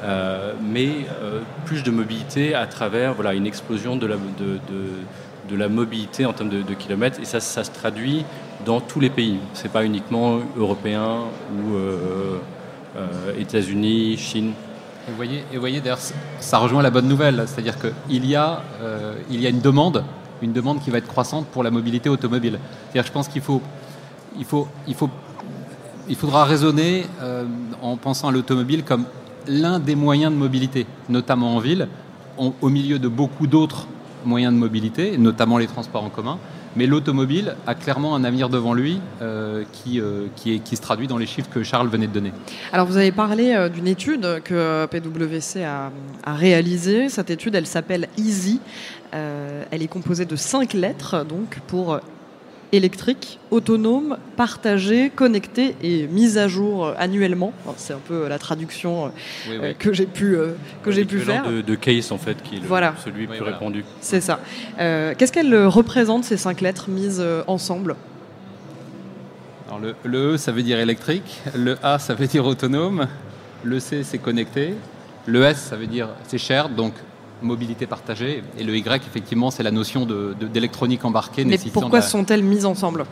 euh, 0.04 0.54
mais 0.62 0.90
euh, 1.22 1.40
plus 1.66 1.84
de 1.84 1.92
mobilité 1.92 2.56
à 2.56 2.66
travers 2.66 3.14
voilà, 3.14 3.34
une 3.34 3.48
explosion 3.48 3.96
de 3.96 4.06
la, 4.06 4.16
de, 4.18 5.56
la 5.56 5.70
mobilité 5.70 6.26
en 6.26 6.34
termes 6.34 6.50
de, 6.50 6.74
kilomètres, 6.74 7.20
et 7.22 7.26
ça, 7.26 7.40
ça, 7.40 7.64
se 7.64 7.72
traduit 7.72 8.26
dans 8.66 8.82
tous 8.82 9.00
les 9.00 9.10
pays. 9.10 9.38
Ce 9.54 9.64
n'est 9.64 9.70
pas 9.70 9.86
uniquement 9.86 10.40
européen 10.58 11.26
ou 11.52 11.78
États-Unis, 13.38 14.18
Chine. 14.18 14.54
Et 15.08 15.12
vous 15.12 15.60
voyez, 15.60 15.82
d'ailleurs, 15.82 16.00
ça 16.40 16.58
rejoint 16.58 16.82
la 16.82 16.92
bonne 16.92 17.08
nouvelle, 17.08 17.44
c'est-à-dire 17.48 17.76
qu'il 17.80 18.26
y, 18.26 18.36
a, 18.36 18.62
il 19.30 19.42
y 19.42 19.48
a 19.48 19.50
une 19.50 19.62
demande, 19.62 20.04
une 20.42 20.54
demande 20.54 20.80
qui 20.82 20.90
va 20.90 21.00
être 21.00 21.08
croissante 21.08 21.48
pour 21.48 21.64
la 21.64 21.72
mobilité 21.72 22.10
automobile. 22.10 22.60
C'est-à-dire, 22.92 23.08
je 23.08 23.12
pense 23.12 23.28
qu'il 23.28 23.42
faut 23.42 23.62
il, 24.38 24.46
faut, 24.46 24.68
il, 24.88 24.96
faut, 24.96 25.10
il 26.10 26.16
faudra 26.16 26.46
raisonner 26.46 27.06
euh, 27.22 27.46
en 27.82 27.98
pensant 27.98 28.30
à 28.30 28.32
l'automobile 28.32 28.84
comme 28.84 29.06
l'un 29.48 29.80
des 29.80 29.96
moyens 29.96 30.32
de 30.32 30.38
mobilité, 30.38 30.86
notamment 31.10 31.56
en 31.56 31.60
ville, 31.60 31.88
au 32.38 32.70
milieu 32.70 32.98
de 32.98 33.08
beaucoup 33.08 33.46
d'autres 33.46 33.88
moyens 34.26 34.54
de 34.54 34.58
mobilité, 34.58 35.18
notamment 35.18 35.58
les 35.58 35.68
transports 35.68 36.04
en 36.04 36.10
commun. 36.10 36.38
Mais 36.76 36.88
l'automobile 36.88 37.56
a 37.68 37.76
clairement 37.76 38.16
un 38.16 38.24
avenir 38.24 38.50
devant 38.50 38.74
lui 38.74 39.00
euh, 39.22 39.64
qui, 39.72 40.00
euh, 40.00 40.28
qui, 40.36 40.76
se 40.76 40.82
traduit 40.82 41.08
dans 41.08 41.18
les 41.18 41.26
chiffres 41.26 41.50
que 41.50 41.64
Charles 41.64 41.88
venait 41.88 42.08
de 42.08 42.14
donner. 42.14 42.32
Alors 42.72 42.88
vous 42.88 42.98
avez 42.98 43.12
parlé 43.12 43.70
d'une 43.74 43.88
étude 43.88 44.42
que 44.44 44.86
PwC 44.86 45.64
a, 45.64 45.92
a 46.24 46.34
réalisée. 46.34 47.10
Cette 47.10 47.30
étude, 47.30 47.56
elle 47.56 47.68
s'appelle 47.68 48.08
Easy. 48.18 48.60
elle 49.12 49.82
est 49.82 49.88
composée 49.88 50.26
de 50.26 50.36
cinq 50.36 50.74
lettres 50.74 51.26
donc 51.26 51.60
pour 51.68 52.00
électrique, 52.72 53.40
autonome, 53.50 54.18
partagé, 54.38 55.10
connecté 55.10 55.76
et 55.82 56.08
mise 56.08 56.38
à 56.38 56.48
jour 56.48 56.94
annuellement. 56.98 57.54
C'est 57.78 57.94
un 57.94 58.00
peu 58.00 58.28
la 58.28 58.40
traduction 58.40 59.12
euh, 59.50 59.74
que 59.78 59.94
j'ai 59.94 60.06
pu, 60.06 60.36
euh, 60.36 60.54
que 60.84 60.92
j'ai 60.92 61.06
pu 61.06 61.20
faire. 61.20 61.50
De, 61.50 61.62
de, 61.62 61.76
case 61.76 62.12
en 62.12 62.18
fait, 62.18 62.42
qui 62.42 62.58
est 62.58 62.60
voilà. 62.64 62.96
celui 63.04 63.28
plus 63.28 63.42
répandu. 63.42 63.84
C'est 64.00 64.22
ça. 64.22 64.40
Euh, 64.80 65.14
qu'est-ce 65.18 65.32
qu'elles 65.32 65.66
représentent 65.66 66.24
ces 66.24 66.38
cinq 66.38 66.62
lettres 66.62 66.90
mises 66.90 67.24
ensemble? 67.48 67.96
Alors 69.68 69.80
le, 69.80 69.96
le 70.04 70.34
E, 70.34 70.38
ça 70.38 70.52
veut 70.52 70.64
dire 70.64 70.80
électrique. 70.80 71.42
Le 71.56 71.78
A, 71.84 72.00
ça 72.00 72.14
veut 72.14 72.28
dire 72.28 72.46
autonome. 72.46 73.08
Le 73.64 73.80
C, 73.80 74.04
c'est 74.04 74.18
connecté. 74.18 74.74
Le 75.26 75.44
S, 75.44 75.58
ça 75.58 75.76
veut 75.76 75.88
dire 75.88 76.10
c'est 76.28 76.38
cher, 76.38 76.70
donc 76.70 76.94
mobilité 77.42 77.88
partagée. 77.88 78.44
Et 78.58 78.64
le 78.64 78.76
Y, 78.76 79.04
effectivement, 79.08 79.52
c'est 79.52 79.64
la 79.64 79.72
notion 79.72 80.06
d'électronique 80.06 81.02
de, 81.02 81.08
embarquée. 81.08 81.46
Mais 81.46 81.58
pourquoi 81.72 82.02
sont-elles 82.02 82.44
mises 82.44 82.66
ensemble? 82.66 83.06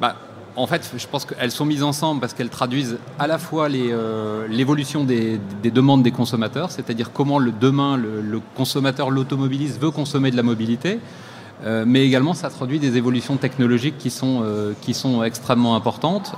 Bah, 0.00 0.16
En 0.56 0.66
fait, 0.66 0.92
je 0.96 1.06
pense 1.06 1.24
qu'elles 1.24 1.50
sont 1.50 1.64
mises 1.64 1.82
ensemble 1.82 2.20
parce 2.20 2.32
qu'elles 2.32 2.50
traduisent 2.50 2.98
à 3.18 3.26
la 3.26 3.38
fois 3.38 3.68
euh, 3.70 4.46
l'évolution 4.48 5.04
des, 5.04 5.40
des, 5.62 5.70
demandes 5.70 6.02
des 6.02 6.12
consommateurs, 6.12 6.70
c'est-à-dire 6.70 7.12
comment 7.12 7.38
le, 7.38 7.52
demain 7.52 7.96
le, 7.96 8.40
consommateur, 8.56 9.10
l'automobiliste 9.10 9.80
veut 9.80 9.90
consommer 9.90 10.30
de 10.30 10.36
la 10.36 10.42
mobilité. 10.42 11.00
Euh, 11.64 11.84
mais 11.86 12.06
également, 12.06 12.34
ça 12.34 12.50
traduit 12.50 12.78
des 12.78 12.96
évolutions 12.96 13.36
technologiques 13.36 13.98
qui 13.98 14.10
sont, 14.10 14.42
euh, 14.44 14.74
qui 14.80 14.94
sont 14.94 15.24
extrêmement 15.24 15.74
importantes 15.74 16.32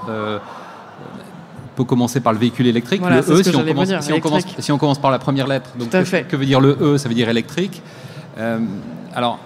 peut 1.81 1.89
commencer 1.89 2.21
par 2.21 2.33
le 2.33 2.39
véhicule 2.39 2.67
électrique. 2.67 3.01
le 3.01 3.19
E, 3.19 3.43
si 3.43 3.57
on, 3.57 3.65
commence, 3.65 4.45
si, 4.59 4.73
on 4.73 4.79
commence, 4.79 4.99
par 4.99 5.11
la 5.11 5.19
première 5.19 5.47
lettre, 5.47 5.71
donc 5.79 5.91
que, 5.91 6.37
veut 6.37 6.47
dire 6.47 6.61
le 6.61 6.77
E 6.81 6.99
Ça 6.99 7.09
veut 7.09 7.15
dire 7.15 7.29
électrique. 7.29 7.83
Euh, 8.39 8.59
alors, 9.15 9.39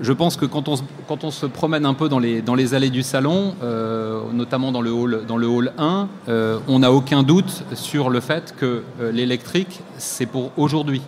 je 0.00 0.12
pense 0.12 0.36
que 0.36 0.46
quand 0.46 0.68
on, 0.68 0.76
quand 1.06 1.24
on 1.24 1.30
se 1.30 1.46
promène 1.46 1.84
un 1.84 1.94
peu 1.94 2.08
dans 2.08 2.18
les, 2.18 2.40
dans 2.40 2.54
les 2.54 2.74
allées 2.74 2.90
du 2.90 3.02
salon, 3.02 3.54
euh, 3.62 4.22
notamment 4.32 4.72
dans 4.72 4.80
le 4.80 4.90
hall, 4.90 5.24
dans 5.26 5.36
le 5.36 5.46
hall 5.46 5.72
1, 5.76 6.08
euh, 6.28 6.58
on 6.66 6.78
n'a 6.78 6.92
aucun 6.92 7.22
doute 7.22 7.64
sur 7.74 8.08
le 8.08 8.20
fait 8.20 8.54
que 8.56 8.84
l'électrique, 9.12 9.80
c'est 9.98 10.26
pour 10.26 10.52
aujourd'hui. 10.56 11.02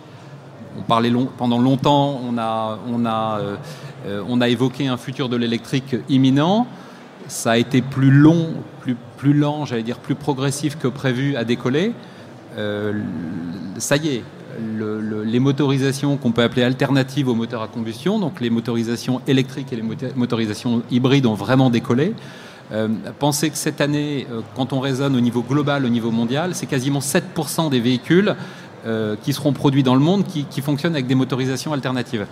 On 0.77 0.83
parlait 0.83 1.09
long, 1.09 1.27
pendant 1.37 1.59
longtemps, 1.59 2.21
on 2.29 2.37
a, 2.37 2.79
on, 2.87 3.05
a, 3.05 3.39
on 4.27 4.39
a 4.39 4.49
évoqué 4.49 4.87
un 4.87 4.97
futur 4.97 5.29
de 5.29 5.35
l'électrique 5.35 5.95
imminent. 6.09 6.67
Ça 7.27 7.51
a 7.51 7.57
été 7.57 7.81
plus 7.81 8.11
long, 8.11 8.47
plus, 9.21 9.33
lent, 9.33 9.65
j'allais 9.65 9.83
dire 9.83 9.99
plus 9.99 10.15
progressif 10.15 10.79
que 10.79 10.87
prévu 10.87 11.35
à 11.35 11.43
décoller. 11.43 11.93
Euh, 12.57 12.93
ça 13.77 13.95
y 13.95 14.15
est, 14.15 14.23
les 14.59 15.39
motorisations 15.39 16.17
qu'on 16.17 16.31
peut 16.31 16.41
appeler 16.41 16.63
alternatives 16.63 17.27
aux 17.27 17.35
moteurs 17.35 17.61
à 17.61 17.67
combustion, 17.67 18.17
donc 18.17 18.41
les 18.41 18.49
motorisations 18.49 19.21
électriques 19.27 19.71
et 19.71 19.75
les 19.75 19.83
motorisations 20.15 20.81
hybrides 20.89 21.27
ont 21.27 21.35
vraiment 21.35 21.69
décollé. 21.69 22.15
Euh, 22.71 22.87
pensez 23.19 23.51
que 23.51 23.57
cette 23.57 23.79
année, 23.79 24.25
euh, 24.31 24.41
quand 24.55 24.73
on 24.73 24.79
raisonne 24.79 25.15
au 25.15 25.21
niveau 25.21 25.43
global, 25.43 25.85
au 25.85 25.89
niveau 25.89 26.09
mondial, 26.09 26.55
c'est 26.55 26.65
quasiment 26.65 26.99
7% 26.99 27.69
des 27.69 27.79
véhicules 27.79 28.35
qui 29.21 29.31
seront 29.33 29.53
produits 29.53 29.83
dans 29.83 29.93
le 29.93 30.01
monde 30.01 30.23
qui, 30.25 30.61
fonctionnent 30.63 30.95
avec 30.95 31.05
des 31.05 31.13
motorisations 31.13 31.71
alternatives. 31.71 32.25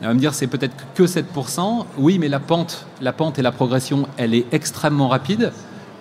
On 0.00 0.06
va 0.06 0.14
me 0.14 0.18
dire 0.18 0.32
c'est 0.32 0.46
peut-être 0.46 0.74
que 0.94 1.02
7%. 1.02 1.84
Oui, 1.98 2.18
mais 2.18 2.28
la 2.28 2.40
pente, 2.40 2.86
la 3.02 3.12
pente 3.12 3.38
et 3.38 3.42
la 3.42 3.52
progression, 3.52 4.08
elle 4.16 4.32
est 4.32 4.46
extrêmement 4.50 5.08
rapide. 5.08 5.52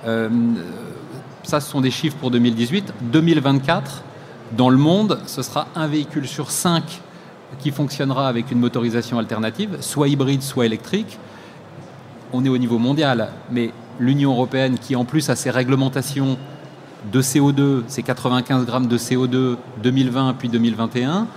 Ça, 0.03 1.59
ce 1.59 1.69
sont 1.69 1.81
des 1.81 1.91
chiffres 1.91 2.17
pour 2.17 2.31
2018. 2.31 2.93
2024, 3.01 4.03
dans 4.55 4.69
le 4.69 4.77
monde, 4.77 5.19
ce 5.25 5.41
sera 5.41 5.67
un 5.75 5.87
véhicule 5.87 6.27
sur 6.27 6.51
cinq 6.51 7.01
qui 7.59 7.71
fonctionnera 7.71 8.27
avec 8.27 8.51
une 8.51 8.59
motorisation 8.59 9.19
alternative, 9.19 9.77
soit 9.79 10.07
hybride, 10.07 10.41
soit 10.41 10.65
électrique. 10.65 11.17
On 12.33 12.43
est 12.45 12.49
au 12.49 12.57
niveau 12.57 12.77
mondial, 12.77 13.29
mais 13.51 13.71
l'Union 13.99 14.33
européenne, 14.33 14.77
qui 14.77 14.95
en 14.95 15.05
plus 15.05 15.29
a 15.29 15.35
ses 15.35 15.49
réglementations 15.49 16.37
de 17.11 17.21
CO2, 17.21 17.83
ses 17.87 18.03
95 18.03 18.65
grammes 18.65 18.87
de 18.87 18.97
CO2 18.97 19.57
2020 19.81 20.35
puis 20.37 20.49
2021, 20.49 21.27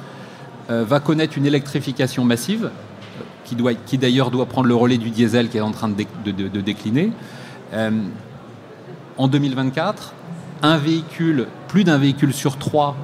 euh, 0.70 0.84
va 0.84 1.00
connaître 1.00 1.38
une 1.38 1.46
électrification 1.46 2.24
massive, 2.24 2.70
qui, 3.44 3.54
doit, 3.54 3.74
qui 3.74 3.98
d'ailleurs 3.98 4.30
doit 4.30 4.46
prendre 4.46 4.68
le 4.68 4.74
relais 4.74 4.98
du 4.98 5.10
diesel 5.10 5.48
qui 5.48 5.58
est 5.58 5.62
en 5.62 5.72
train 5.72 5.88
de, 5.88 6.60
décliner. 6.60 7.12
Euh, 7.72 7.90
en 9.18 9.28
2024, 9.28 10.14
un 10.62 10.76
véhicule, 10.76 11.46
plus 11.68 11.84
d'un 11.84 11.98
véhicule 11.98 12.32
sur 12.32 12.58
trois 12.58 12.96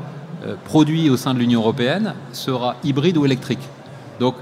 euh, 0.44 0.54
produit 0.64 1.10
au 1.10 1.16
sein 1.16 1.34
de 1.34 1.38
l'Union 1.38 1.60
européenne 1.60 2.14
sera 2.32 2.76
hybride 2.84 3.16
ou 3.16 3.24
électrique. 3.24 3.68
Donc 4.20 4.34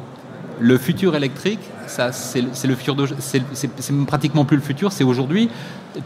le 0.60 0.78
futur 0.78 1.16
électrique, 1.16 1.60
c'est, 1.86 2.12
c'est, 2.12 4.06
pratiquement 4.06 4.44
plus 4.44 4.56
le 4.56 4.62
futur, 4.62 4.92
c'est 4.92 5.04
aujourd'hui. 5.04 5.48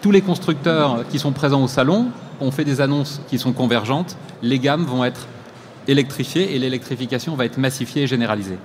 Tous 0.00 0.10
les 0.10 0.20
constructeurs 0.20 1.06
qui 1.08 1.18
sont 1.18 1.32
présents 1.32 1.62
au 1.62 1.68
salon 1.68 2.08
ont 2.40 2.50
fait 2.50 2.64
des 2.64 2.80
annonces 2.80 3.20
qui 3.28 3.38
sont 3.38 3.52
convergentes. 3.52 4.16
Les 4.42 4.58
gammes 4.58 4.84
vont 4.84 5.04
être 5.04 5.26
électrifiées 5.86 6.54
et 6.54 6.58
l'électrification 6.58 7.34
va 7.34 7.46
être 7.46 7.58
massifiée 7.58 8.02
et 8.02 8.06
généralisée. 8.06 8.58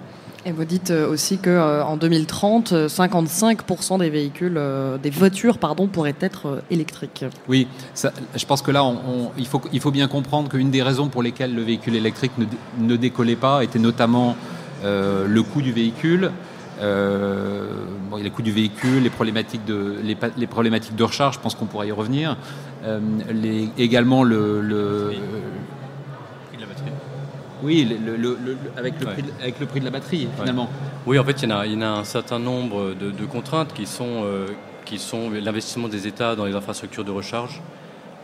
Et 0.45 0.51
vous 0.51 0.65
dites 0.65 0.91
euh, 0.91 1.09
aussi 1.09 1.38
qu'en 1.38 1.51
euh, 1.51 1.81
en 1.83 1.95
2030, 1.95 2.73
55% 2.73 3.93
euh, 3.93 3.97
des 3.97 4.09
véhicules, 4.09 4.59
des 5.01 5.09
voitures, 5.09 5.57
pardon, 5.57 5.88
pourraient 5.88 6.15
être 6.19 6.62
électriques. 6.69 7.25
Oui, 7.47 7.67
je 7.95 8.45
pense 8.45 8.62
que 8.62 8.71
là, 8.71 8.83
il, 9.38 9.47
faut, 9.47 9.62
il 9.71 9.79
faut 9.79 9.91
bien 9.91 10.07
comprendre 10.07 10.50
qu'une 10.50 10.69
des 10.69 10.83
raisons 10.83 11.07
pour 11.07 11.23
lesquelles 11.23 11.55
le 11.55 11.62
véhicule 11.62 11.95
électrique 11.95 12.33
ne, 12.77 12.95
décollait 12.95 13.35
pas 13.35 13.63
était 13.63 13.79
notamment 13.79 14.35
le 14.83 15.41
coût 15.41 15.62
du 15.62 15.71
véhicule. 15.71 16.31
les 16.81 18.29
coûts 18.29 18.41
du 18.41 18.51
véhicule, 18.51 19.03
les 19.03 19.09
problématiques 19.09 19.65
de, 19.65 19.95
les, 20.03 20.47
problématiques 20.47 20.95
de 20.95 21.03
recharge, 21.03 21.35
je 21.35 21.39
pense 21.39 21.55
qu'on 21.55 21.65
pourrait 21.65 21.88
y 21.88 21.91
revenir. 21.91 22.38
les, 23.31 23.69
également 23.77 24.23
le 24.23 25.13
oui, 27.63 27.98
avec, 28.75 29.00
le 29.00 29.65
prix 29.65 29.79
de, 29.79 29.86
la 29.86 29.91
batterie, 29.91 30.27
finalement. 30.38 30.70
Oui, 31.05 31.17
en 31.17 31.24
fait, 31.24 31.41
il 31.41 31.50
y, 31.50 31.53
en 31.53 31.82
a, 31.82 31.88
un 31.88 32.03
certain 32.03 32.38
nombre 32.38 32.93
de, 32.93 33.25
contraintes 33.25 33.74
qui 33.74 33.86
sont, 33.86 34.24
euh, 34.25 34.48
qui 34.86 35.00
sont 35.00 35.29
l'investissement 35.29 35.88
des 35.88 36.05
États 36.05 36.36
dans 36.36 36.46
les 36.46 36.55
infrastructures 36.55 37.05
de 37.05 37.12
recharge, 37.12 37.62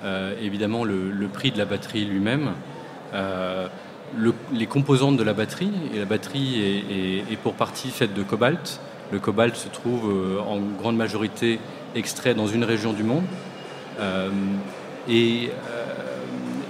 euh, 0.03 0.36
évidemment 0.41 0.84
le, 0.84 1.27
prix 1.31 1.51
de 1.51 1.58
la 1.58 1.63
batterie 1.63 2.03
lui-même, 2.03 2.51
euh, 3.13 3.67
les 4.51 4.65
composantes 4.65 5.15
de 5.15 5.24
la 5.24 5.34
batterie, 5.34 5.72
et 5.93 6.00
la 6.00 6.05
batterie 6.05 6.62
est, 6.62 7.31
est, 7.31 7.38
pour 7.38 7.53
partie 7.53 7.91
faite 7.91 8.13
de 8.13 8.24
cobalt. 8.24 8.81
Le 9.12 9.19
cobalt 9.19 9.55
se 9.55 9.69
trouve 9.69 10.12
en 10.46 10.60
grande 10.60 10.98
majorité 10.98 11.60
extrait 11.96 12.34
dans 12.34 12.48
une 12.48 12.63
région 12.63 12.91
du 12.91 13.03
monde. 13.03 13.24
et, 15.08 15.50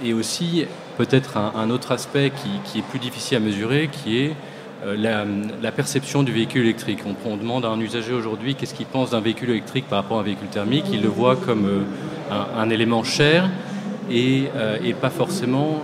et 0.04 0.14
aussi, 0.14 0.66
peut-être 1.00 1.38
un, 1.38 1.70
autre 1.70 1.92
aspect 1.92 2.30
qui, 2.64 2.78
est 2.78 2.82
plus 2.82 2.98
difficile 2.98 3.38
à 3.38 3.40
mesurer, 3.40 3.88
qui 3.90 4.18
est 4.18 4.36
euh, 4.84 4.94
la, 5.62 5.72
perception 5.72 6.22
du 6.22 6.30
véhicule 6.30 6.64
électrique. 6.64 6.98
On, 7.24 7.36
demande 7.38 7.64
à 7.64 7.68
un 7.68 7.80
usager 7.80 8.12
aujourd'hui 8.12 8.54
qu'est-ce 8.54 8.74
qu'il 8.74 8.84
pense 8.84 9.10
d'un 9.10 9.20
véhicule 9.20 9.48
électrique 9.48 9.86
par 9.88 10.02
rapport 10.02 10.18
à 10.18 10.20
un 10.20 10.24
véhicule 10.24 10.48
thermique. 10.48 10.84
Il 10.92 11.00
le 11.00 11.08
voit 11.08 11.36
comme 11.36 11.64
euh, 11.64 12.42
un, 12.54 12.68
élément 12.68 13.02
cher 13.02 13.48
et, 14.10 14.48
euh, 14.56 14.76
pas 15.00 15.08
forcément 15.08 15.80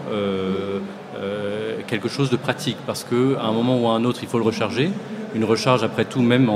quelque 1.87 2.09
chose 2.09 2.29
de 2.29 2.37
pratique. 2.37 2.77
Parce 2.87 3.05
qu'à 3.05 3.43
un 3.43 3.53
moment 3.53 3.81
ou 3.81 3.89
à 3.89 3.93
un 3.93 4.05
autre, 4.05 4.19
il 4.21 4.29
faut 4.29 4.39
le 4.39 4.45
recharger. 4.45 4.91
Une 5.35 5.45
recharge, 5.45 5.83
après 5.83 6.05
tout, 6.05 6.21
même, 6.21 6.51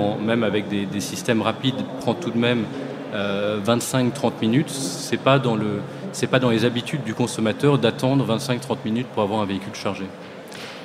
avec 0.44 0.68
des, 0.68 0.84
des, 0.84 1.00
systèmes 1.00 1.40
rapides, 1.40 1.82
prend 2.00 2.12
tout 2.12 2.30
de 2.30 2.38
même 2.38 2.64
25-30 3.14 4.32
minutes. 4.42 4.68
C'est 4.70 5.22
pas 5.22 5.38
dans 5.38 5.56
le 5.56 5.80
c'est 6.12 6.26
pas 6.26 6.38
dans 6.38 6.50
les 6.50 6.64
habitudes 6.64 7.04
du 7.04 7.14
consommateur 7.14 7.78
d'attendre 7.78 8.26
25-30 8.26 8.78
minutes 8.84 9.06
pour 9.08 9.22
avoir 9.22 9.40
un 9.40 9.46
véhicule 9.46 9.74
chargé. 9.74 10.04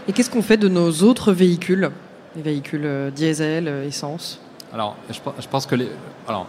Et 0.07 0.13
qu'est-ce 0.13 0.29
qu'on 0.29 0.41
fait 0.41 0.57
de 0.57 0.67
nos 0.67 0.91
autres 1.03 1.31
véhicules, 1.31 1.89
les 2.35 2.41
véhicules 2.41 2.85
euh, 2.85 3.11
diesel, 3.11 3.67
euh, 3.67 3.87
essence? 3.87 4.39
Alors, 4.73 4.95
je, 5.09 5.47
pense 5.47 5.65
que 5.65 5.75
les, 5.75 5.87
alors, 6.27 6.47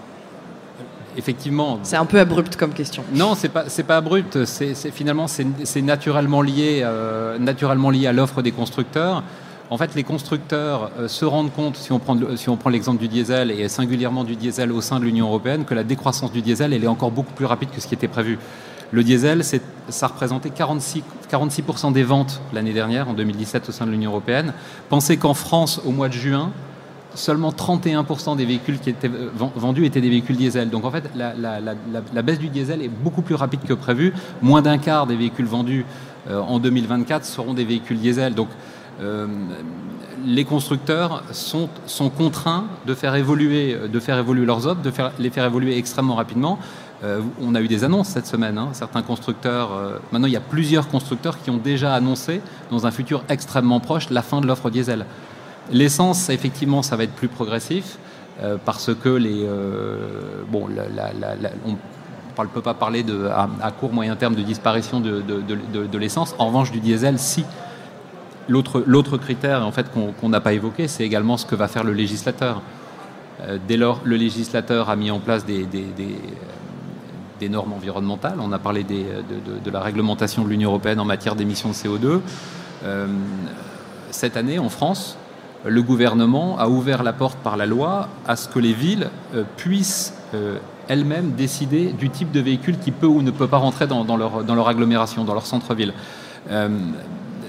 effectivement. 1.16 1.78
C'est 1.82 1.96
un 1.96 2.04
peu 2.04 2.18
abrupt 2.18 2.56
comme 2.56 2.72
question. 2.72 3.04
Non, 3.14 3.34
c'est 3.34 3.48
pas 3.48 3.68
c'est 3.68 3.84
pas 3.84 3.96
abrupt. 3.96 4.44
C'est 4.44 4.74
finalement 4.90 5.26
c'est 5.28 5.82
naturellement 5.82 6.42
lié 6.42 6.80
euh, 6.82 7.38
naturellement 7.38 7.90
lié 7.90 8.06
à 8.08 8.12
l'offre 8.12 8.42
des 8.42 8.52
constructeurs. 8.52 9.22
En 9.68 9.78
fait, 9.78 9.94
les 9.96 10.04
constructeurs 10.04 10.92
se 11.08 11.24
rendent 11.24 11.52
compte, 11.52 11.76
si 11.76 11.92
on 11.92 11.98
prend, 11.98 12.70
l'exemple 12.70 13.00
du 13.00 13.08
diesel 13.08 13.50
et 13.50 13.68
singulièrement 13.68 14.22
du 14.22 14.36
diesel 14.36 14.70
au 14.70 14.80
sein 14.80 15.00
de 15.00 15.04
l'Union 15.04 15.26
européenne, 15.26 15.64
que 15.64 15.74
la 15.74 15.82
décroissance 15.82 16.30
du 16.30 16.40
diesel 16.40 16.72
elle 16.72 16.84
est 16.84 16.88
encore 16.88 17.10
beaucoup 17.10 17.32
plus 17.32 17.46
rapide 17.46 17.70
que 17.70 17.80
ce 17.80 17.88
qui 17.88 17.94
était 17.94 18.06
prévu. 18.06 18.38
Le 18.92 19.02
diesel, 19.02 19.42
ça 19.88 20.06
représentait 20.06 20.50
46, 20.50 21.02
46% 21.30 21.92
des 21.92 22.04
ventes 22.04 22.40
l'année 22.52 22.72
dernière, 22.72 23.08
en 23.08 23.14
2017, 23.14 23.68
au 23.68 23.72
sein 23.72 23.86
de 23.86 23.90
l'Union 23.90 24.10
européenne. 24.10 24.52
Pensez 24.88 25.16
qu'en 25.16 25.34
France, 25.34 25.80
au 25.84 25.90
mois 25.90 26.08
de 26.08 26.14
juin, 26.14 26.52
seulement 27.16 27.50
31% 27.50 28.36
des 28.36 28.44
véhicules 28.44 28.78
qui 28.78 28.90
étaient 28.90 29.10
vendus 29.34 29.84
étaient 29.86 30.00
des 30.00 30.10
véhicules 30.10 30.36
diesel. 30.36 30.70
Donc 30.70 30.84
en 30.84 30.90
fait, 30.90 31.04
la, 31.16 32.22
baisse 32.22 32.38
du 32.38 32.48
diesel 32.48 32.82
est 32.82 32.88
beaucoup 32.88 33.22
plus 33.22 33.34
rapide 33.34 33.60
que 33.66 33.74
prévu. 33.74 34.12
Moins 34.42 34.62
d'un 34.62 34.78
quart 34.78 35.06
des 35.06 35.16
véhicules 35.16 35.46
vendus 35.46 35.84
euh, 36.28 36.40
en 36.40 36.58
2024 36.58 37.24
seront 37.24 37.54
des 37.54 37.64
véhicules 37.64 37.98
diesel. 37.98 38.34
Donc 38.34 38.48
euh, 39.00 39.26
les 40.24 40.44
constructeurs 40.44 41.22
sont, 41.32 41.68
contraints 42.16 42.64
de 42.86 42.94
faire 42.94 43.14
évoluer, 43.14 43.76
de 43.88 44.00
faire 44.00 44.18
évoluer 44.18 44.46
leurs 44.46 44.66
offres, 44.66 44.80
de 44.80 44.90
les 45.18 45.30
faire 45.30 45.44
évoluer 45.44 45.76
extrêmement 45.76 46.14
rapidement. 46.14 46.58
Euh, 47.04 47.20
on 47.42 47.54
a 47.54 47.60
eu 47.60 47.68
des 47.68 47.84
annonces 47.84 48.08
cette 48.08 48.26
semaine. 48.26 48.56
Hein. 48.56 48.70
Certains 48.72 49.02
constructeurs, 49.02 49.72
euh, 49.72 49.98
maintenant 50.12 50.26
il 50.26 50.32
y 50.32 50.36
a 50.36 50.40
plusieurs 50.40 50.88
constructeurs 50.88 51.42
qui 51.42 51.50
ont 51.50 51.58
déjà 51.58 51.94
annoncé 51.94 52.40
dans 52.70 52.86
un 52.86 52.90
futur 52.90 53.22
extrêmement 53.28 53.80
proche 53.80 54.08
la 54.10 54.22
fin 54.22 54.40
de 54.40 54.46
l'offre 54.46 54.70
diesel. 54.70 55.04
L'essence, 55.70 56.30
effectivement, 56.30 56.82
ça 56.82 56.96
va 56.96 57.04
être 57.04 57.14
plus 57.14 57.28
progressif 57.28 57.98
parce 58.64 58.94
que 58.94 59.18
bon, 60.48 60.68
on 62.36 62.42
ne 62.42 62.48
peut 62.48 62.60
pas 62.60 62.74
parler 62.74 63.04
à, 63.62 63.70
court 63.72 63.92
moyen 63.92 64.14
terme 64.14 64.36
de 64.36 64.42
disparition 64.42 65.00
de, 65.00 65.98
l'essence. 65.98 66.36
En 66.38 66.46
revanche, 66.46 66.70
du 66.70 66.78
diesel, 66.78 67.18
si. 67.18 67.44
L'autre 68.48 69.16
critère 69.16 69.66
en 69.66 69.72
fait, 69.72 69.86
qu'on 69.92 70.28
n'a 70.28 70.40
pas 70.40 70.52
évoqué, 70.52 70.88
c'est 70.88 71.04
également 71.04 71.36
ce 71.36 71.46
que 71.46 71.54
va 71.54 71.68
faire 71.68 71.84
le 71.84 71.92
législateur. 71.92 72.62
dès 73.66 73.76
lors, 73.76 74.00
le 74.04 74.16
législateur 74.16 74.88
a 74.88 74.96
mis 74.96 75.10
en 75.10 75.18
place 75.18 75.44
des, 75.44 75.66
des 77.38 77.48
normes 77.48 77.72
environnementales. 77.72 78.38
On 78.40 78.52
a 78.52 78.58
parlé 78.58 78.84
de, 78.84 79.70
la 79.70 79.80
réglementation 79.80 80.44
de 80.44 80.48
l'Union 80.48 80.70
européenne 80.70 81.00
en 81.00 81.04
matière 81.04 81.36
d'émissions 81.36 81.70
de 81.70 81.74
CO2. 81.74 82.20
Euh, 82.84 83.06
cette 84.10 84.36
année, 84.36 84.58
en 84.58 84.68
France, 84.68 85.18
le 85.64 85.82
gouvernement 85.82 86.58
a 86.58 86.68
ouvert 86.68 87.02
la 87.02 87.12
porte 87.12 87.38
par 87.38 87.56
la 87.56 87.66
loi 87.66 88.08
à 88.26 88.36
ce 88.36 88.48
que 88.48 88.58
les 88.58 88.72
villes 88.72 89.08
euh, 89.34 89.42
puissent 89.56 90.14
euh, 90.34 90.58
elles-mêmes 90.88 91.32
décider 91.32 91.92
du 91.92 92.10
type 92.10 92.30
de 92.30 92.40
véhicule 92.40 92.78
qui 92.78 92.92
peut 92.92 93.06
ou 93.06 93.22
ne 93.22 93.30
peut 93.30 93.48
pas 93.48 93.58
rentrer 93.58 93.86
dans 93.86 94.16
leur, 94.16 94.68
agglomération, 94.68 95.24
dans 95.24 95.34
leur 95.34 95.46
centre-ville. 95.46 95.92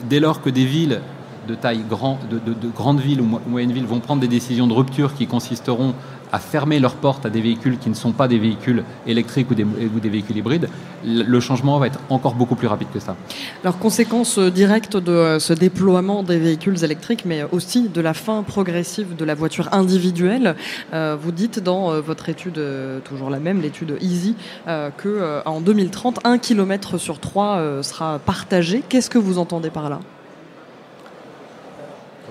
Dès 0.09 0.19
lors 0.19 0.41
que 0.41 0.49
des 0.49 0.65
villes 0.65 1.01
de 1.47 1.55
taille 1.55 1.83
grand, 1.89 2.19
de, 2.29 2.39
de, 2.39 2.67
grandes 2.67 2.99
villes 2.99 3.21
ou 3.21 3.39
moyennes 3.47 3.71
villes 3.71 3.85
vont 3.85 3.99
prendre 3.99 4.21
des 4.21 4.27
décisions 4.27 4.67
de 4.67 4.73
rupture 4.73 5.13
qui 5.13 5.27
consisteront 5.27 5.93
à 6.31 6.39
fermer 6.39 6.79
leurs 6.79 6.95
portes 6.95 7.25
à 7.25 7.29
des 7.29 7.41
véhicules 7.41 7.77
qui 7.77 7.89
ne 7.89 7.95
sont 7.95 8.11
pas 8.11 8.27
des 8.27 8.39
véhicules 8.39 8.83
électriques 9.05 9.49
ou 9.51 9.55
des, 9.55 9.63
ou 9.63 9.99
des, 9.99 10.09
véhicules 10.09 10.37
hybrides, 10.37 10.69
le 11.03 11.39
changement 11.39 11.79
va 11.79 11.87
être 11.87 11.99
encore 12.09 12.33
beaucoup 12.33 12.55
plus 12.55 12.67
rapide 12.67 12.87
que 12.93 12.99
ça. 12.99 13.15
Alors, 13.63 13.77
conséquence 13.77 14.39
directe 14.39 14.97
de 14.97 15.37
ce 15.39 15.53
déploiement 15.53 16.23
des 16.23 16.37
véhicules 16.37 16.83
électriques, 16.83 17.23
mais 17.25 17.43
aussi 17.51 17.89
de 17.89 18.01
la 18.01 18.13
fin 18.13 18.43
progressive 18.43 19.15
de 19.15 19.25
la 19.25 19.35
voiture 19.35 19.69
individuelle, 19.73 20.55
euh, 20.93 21.15
vous 21.19 21.31
dites 21.31 21.59
dans 21.59 21.91
euh, 21.91 22.01
votre 22.01 22.29
étude, 22.29 22.57
euh, 22.57 22.99
toujours 22.99 23.29
la 23.29 23.39
même, 23.39 23.61
l'étude 23.61 23.97
Easy, 24.01 24.35
euh, 24.67 24.89
que 24.89 25.41
en 25.45 25.61
2030, 25.61 26.19
un 26.23 26.37
kilomètre 26.37 26.97
sur 26.97 27.19
trois 27.19 27.81
sera 27.81 28.19
partagé. 28.19 28.83
Qu'est-ce 28.87 29.09
que 29.09 29.17
vous 29.17 29.37
entendez 29.37 29.69
par 29.69 29.89
là? 29.89 29.99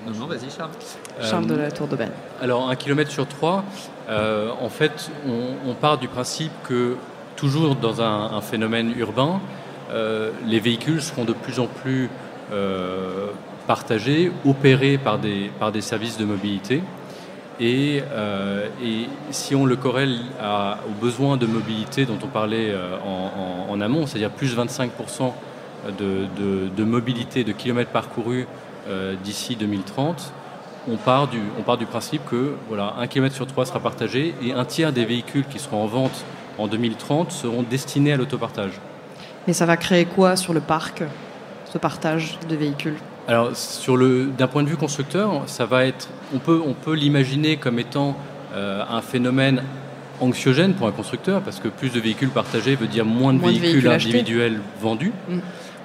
Non, 0.07 0.27
vas-y 0.27 0.51
Charles. 0.57 0.71
Charles 1.23 1.47
de 1.47 1.55
la 1.55 1.71
Tour 1.71 1.89
de 1.89 1.97
Benne. 1.97 2.11
Alors, 2.41 2.69
un 2.69 2.77
kilomètre 2.77 3.11
sur 3.11 3.27
trois, 3.27 3.65
euh, 4.09 4.51
en 4.61 4.69
fait, 4.69 5.11
on, 5.27 5.75
part 5.75 5.99
du 5.99 6.09
principe 6.09 6.53
que, 6.65 6.97
toujours 7.37 7.75
dans 7.77 8.01
un, 8.01 8.41
phénomène 8.41 8.93
urbain, 8.97 9.41
euh, 9.91 10.31
les 10.47 10.61
véhicules 10.61 11.03
seront 11.03 11.25
de 11.25 11.33
plus 11.33 11.61
en 11.61 11.67
plus 11.67 12.11
euh, 12.53 13.29
partagés, 13.67 14.33
opérés 14.45 14.99
par 14.99 15.19
des, 15.19 15.51
par 15.59 15.73
des 15.73 15.81
services 15.81 16.19
de 16.19 16.25
mobilité. 16.25 16.83
Et, 17.59 18.03
si 19.31 19.55
on 19.55 19.65
le 19.65 19.77
corrèle 19.77 20.19
aux 20.41 21.05
besoins 21.05 21.37
de 21.37 21.47
mobilité 21.47 22.05
dont 22.05 22.19
on 22.23 22.29
parlait 22.29 22.75
en, 23.71 23.81
amont, 23.81 24.07
c'est-à-dire 24.07 24.31
plus 24.31 24.57
25% 24.57 25.33
de, 25.99 26.27
de, 26.39 26.69
de, 26.69 26.85
mobilité, 26.85 27.45
de 27.45 27.53
kilomètres 27.53 27.91
parcourus 27.91 28.47
d'ici 29.25 29.57
2030, 29.57 30.33
on 30.91 30.97
part 30.97 31.29
du, 31.29 31.41
on 31.59 31.63
part 31.63 31.79
du 31.79 31.87
principe 31.87 32.23
que 32.29 32.55
voilà, 32.69 32.95
un 32.99 33.07
kilomètre 33.07 33.35
sur 33.35 33.47
trois 33.47 33.67
sera 33.67 33.81
partagé 33.81 34.35
et 34.43 34.53
un 34.53 34.65
tiers 34.65 34.93
des 34.93 35.05
véhicules 35.05 35.45
qui 35.47 35.59
seront 35.59 35.83
en 35.83 35.87
vente 35.87 36.25
en 36.59 36.67
2030 36.69 37.33
seront 37.33 37.63
destinés 37.63 38.13
à 38.13 38.17
l'autopartage. 38.17 38.73
Mais 39.47 39.53
ça 39.53 39.67
va 39.67 39.77
créer 39.77 40.05
quoi 40.05 40.37
sur 40.37 40.53
le 40.53 40.61
parc, 40.61 41.03
ce 41.73 41.79
partage 41.79 42.39
de 42.49 42.57
véhicules? 42.57 42.97
Alors, 43.29 43.57
sur 43.57 43.97
le, 43.97 44.27
d'un 44.27 44.47
point 44.47 44.63
de 44.63 44.69
vue 44.69 44.77
constructeur, 44.77 45.43
ça 45.47 45.67
va 45.67 45.85
être, 45.85 46.09
on 46.35 46.39
peut, 46.39 46.63
on 46.65 46.75
peut 46.75 46.95
l'imaginer 46.95 47.57
comme 47.57 47.79
étant 47.79 48.17
euh, 48.55 48.83
un 48.89 49.03
phénomène 49.03 49.63
anxiogène 50.21 50.75
pour 50.75 50.87
un 50.87 50.93
constructeur, 50.93 51.43
parce 51.43 51.61
que 51.61 51.69
plus 51.69 51.91
de 51.91 52.01
véhicules 52.01 52.31
partagés 52.31 52.77
veut 52.77 52.87
dire 52.87 53.05
moins 53.05 53.35
de, 53.35 53.41
véhicules, 53.41 53.89
individuels 53.89 54.61
vendus. 54.81 55.13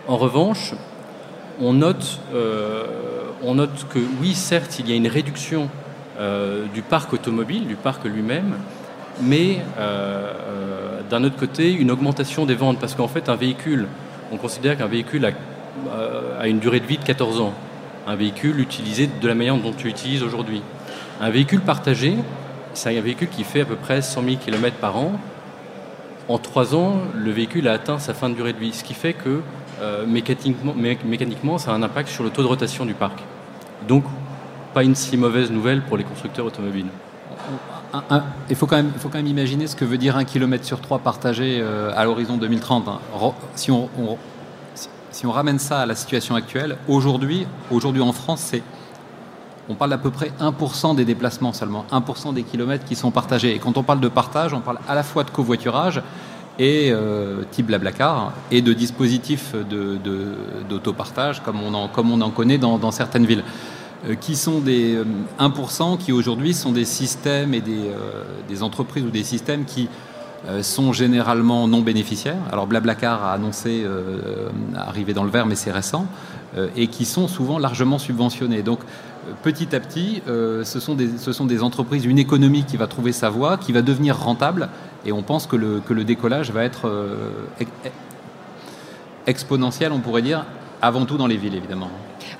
En 0.07 0.17
revanche, 0.17 0.73
on 1.59 1.73
note 1.73 2.19
euh, 2.33 2.85
on 3.43 3.55
note 3.55 3.87
que 3.89 3.99
oui, 4.19 4.33
certes, 4.33 4.79
il 4.79 4.89
y 4.89 4.93
a 4.93 4.95
une 4.95 5.07
réduction 5.07 5.69
euh, 6.19 6.65
du 6.73 6.81
parc 6.81 7.13
automobile, 7.13 7.65
du 7.67 7.75
parc 7.75 8.05
lui-même, 8.05 8.53
mais 9.21 9.57
euh, 9.79 10.33
euh, 10.47 10.99
d'un 11.09 11.23
autre 11.23 11.37
côté, 11.37 11.71
une 11.71 11.91
augmentation 11.91 12.45
des 12.45 12.55
ventes, 12.55 12.79
parce 12.79 12.95
qu'en 12.95 13.07
fait, 13.07 13.29
un 13.29 13.35
véhicule, 13.35 13.87
on 14.31 14.37
considère 14.37 14.77
qu'un 14.77 14.87
véhicule 14.87 15.25
a, 15.25 16.47
une 16.47 16.59
durée 16.59 16.79
de 16.79 16.85
vie 16.85 16.97
de 16.97 17.03
14 17.03 17.41
ans. 17.41 17.53
Un 18.07 18.15
véhicule 18.15 18.59
utilisé 18.59 19.07
de 19.07 19.27
la 19.27 19.35
manière 19.35 19.55
dont 19.57 19.73
tu 19.73 19.87
utilises 19.87 20.23
aujourd'hui. 20.23 20.61
Un 21.21 21.29
véhicule 21.29 21.61
partagé, 21.61 22.15
c'est 22.73 22.97
un 22.97 23.01
véhicule 23.01 23.29
qui 23.29 23.43
fait 23.43 23.61
à 23.61 23.65
peu 23.65 23.75
près 23.75 24.01
100 24.01 24.23
000 24.23 24.35
km 24.37 24.75
par 24.77 24.97
an. 24.97 25.13
En 26.27 26.37
3 26.37 26.75
ans, 26.75 26.95
le 27.15 27.31
véhicule 27.31 27.67
a 27.67 27.73
atteint 27.73 27.99
sa 27.99 28.13
fin 28.13 28.29
de 28.29 28.35
durée 28.35 28.53
de 28.53 28.59
vie, 28.59 28.73
ce 28.73 28.83
qui 28.83 28.93
fait 28.93 29.13
que 29.13 29.41
mécaniquement, 30.07 31.57
ça 31.57 31.71
a 31.71 31.73
un 31.73 31.83
impact 31.83 32.09
sur 32.09 32.23
le 32.23 32.29
taux 32.29 32.43
de 32.43 32.47
rotation 32.47 32.85
du 32.85 32.93
parc. 32.93 33.19
Donc, 33.87 34.03
pas 34.73 34.83
une 34.83 34.95
si 34.95 35.17
mauvaise 35.17 35.51
nouvelle 35.51 35.81
pour 35.81 35.97
les 35.97 36.03
constructeurs 36.03 36.45
automobiles. 36.45 36.87
il, 38.49 38.55
faut 38.55 38.67
quand 38.67 38.77
même, 38.77 39.27
imaginer 39.27 39.67
ce 39.67 39.75
que 39.75 39.85
veut 39.85 39.97
dire 39.97 40.15
un 40.15 40.23
kilomètre 40.23 40.65
sur 40.65 40.79
trois 40.79 40.99
partagé 40.99 41.59
euh, 41.61 41.91
à 41.95 42.05
l'horizon 42.05 42.37
2030. 42.37 42.87
Hein. 42.87 42.99
Si 43.55 43.71
on, 43.71 43.89
ramène 45.31 45.59
ça 45.59 45.81
à 45.81 45.85
la 45.85 45.95
situation 45.95 46.35
actuelle, 46.35 46.77
aujourd'hui, 46.87 47.45
aujourd'hui 47.69 48.01
en 48.01 48.13
France, 48.13 48.53
on 49.69 49.75
parle 49.75 49.91
d'à 49.91 49.97
peu 49.97 50.09
près 50.09 50.31
1% 50.39 50.95
des 50.95 51.05
déplacements 51.05 51.53
seulement, 51.53 51.85
1% 51.91 52.33
des 52.33 52.43
kilomètres 52.43 52.85
qui 52.85 52.95
sont 52.95 53.11
partagés. 53.11 53.53
Et 53.55 53.59
quand 53.59 53.77
on 53.77 53.83
parle 53.83 53.99
de 53.99 54.07
partage, 54.07 54.53
on 54.53 54.61
parle 54.61 54.79
à 54.87 54.95
la 54.95 55.03
fois 55.03 55.23
de 55.23 55.31
covoiturage 55.31 56.01
et 56.59 56.89
euh, 56.91 57.43
type 57.51 57.67
Blablacar 57.67 58.33
et 58.51 58.61
de 58.61 58.73
dispositifs 58.73 59.53
d'autopartage 60.69 61.39
de, 61.39 61.45
comme, 61.45 61.61
on 61.61 61.73
en, 62.21 62.29
connaît 62.29 62.57
dans 62.57 62.91
certaines 62.91 63.25
villes. 63.25 63.43
Euh, 64.07 64.15
qui 64.15 64.35
sont 64.35 64.59
des 64.59 64.97
1% 65.39 65.93
euh, 65.93 65.97
qui 65.97 66.11
aujourd'hui 66.11 66.55
sont 66.55 66.71
des 66.71 66.85
systèmes 66.85 67.53
et 67.53 67.61
des, 67.61 67.87
euh, 67.87 68.61
entreprises 68.63 69.03
ou 69.03 69.11
des 69.11 69.23
systèmes 69.23 69.65
qui 69.65 69.89
sont 70.63 70.91
généralement 70.91 71.67
non 71.67 71.81
bénéficiaires. 71.81 72.41
Alors 72.51 72.65
Blablacar 72.65 73.23
a 73.23 73.33
annoncé 73.33 73.85
arriver 74.75 75.13
dans 75.13 75.23
le 75.23 75.29
vert, 75.29 75.45
mais 75.45 75.53
c'est 75.53 75.71
récent, 75.71 76.07
et 76.75 76.87
qui 76.87 77.05
sont 77.05 77.27
souvent 77.27 77.59
largement 77.59 77.99
subventionnés. 77.99 78.63
Donc 78.63 78.79
petit 79.43 79.75
à 79.75 79.79
petit, 79.79 80.23
ce, 80.25 80.79
sont 80.79 80.95
des, 80.95 81.63
entreprises, 81.63 82.05
une 82.05 82.17
économie 82.17 82.63
qui 82.63 82.75
va 82.75 82.87
trouver 82.87 83.11
sa 83.11 83.29
voie, 83.29 83.57
qui 83.57 83.71
va 83.71 83.83
devenir 83.83 84.17
rentable, 84.17 84.69
et 85.05 85.11
on 85.11 85.21
pense 85.21 85.45
que 85.45 85.55
le, 85.55 85.79
que 85.79 85.93
le 85.93 86.05
décollage 86.05 86.51
va 86.51 86.63
être 86.63 86.91
exponentiel, 89.27 89.91
on 89.91 89.99
pourrait 89.99 90.23
dire, 90.23 90.45
avant 90.81 91.05
tout 91.05 91.17
dans 91.17 91.27
les 91.27 91.37
villes, 91.37 91.55
évidemment. 91.55 91.89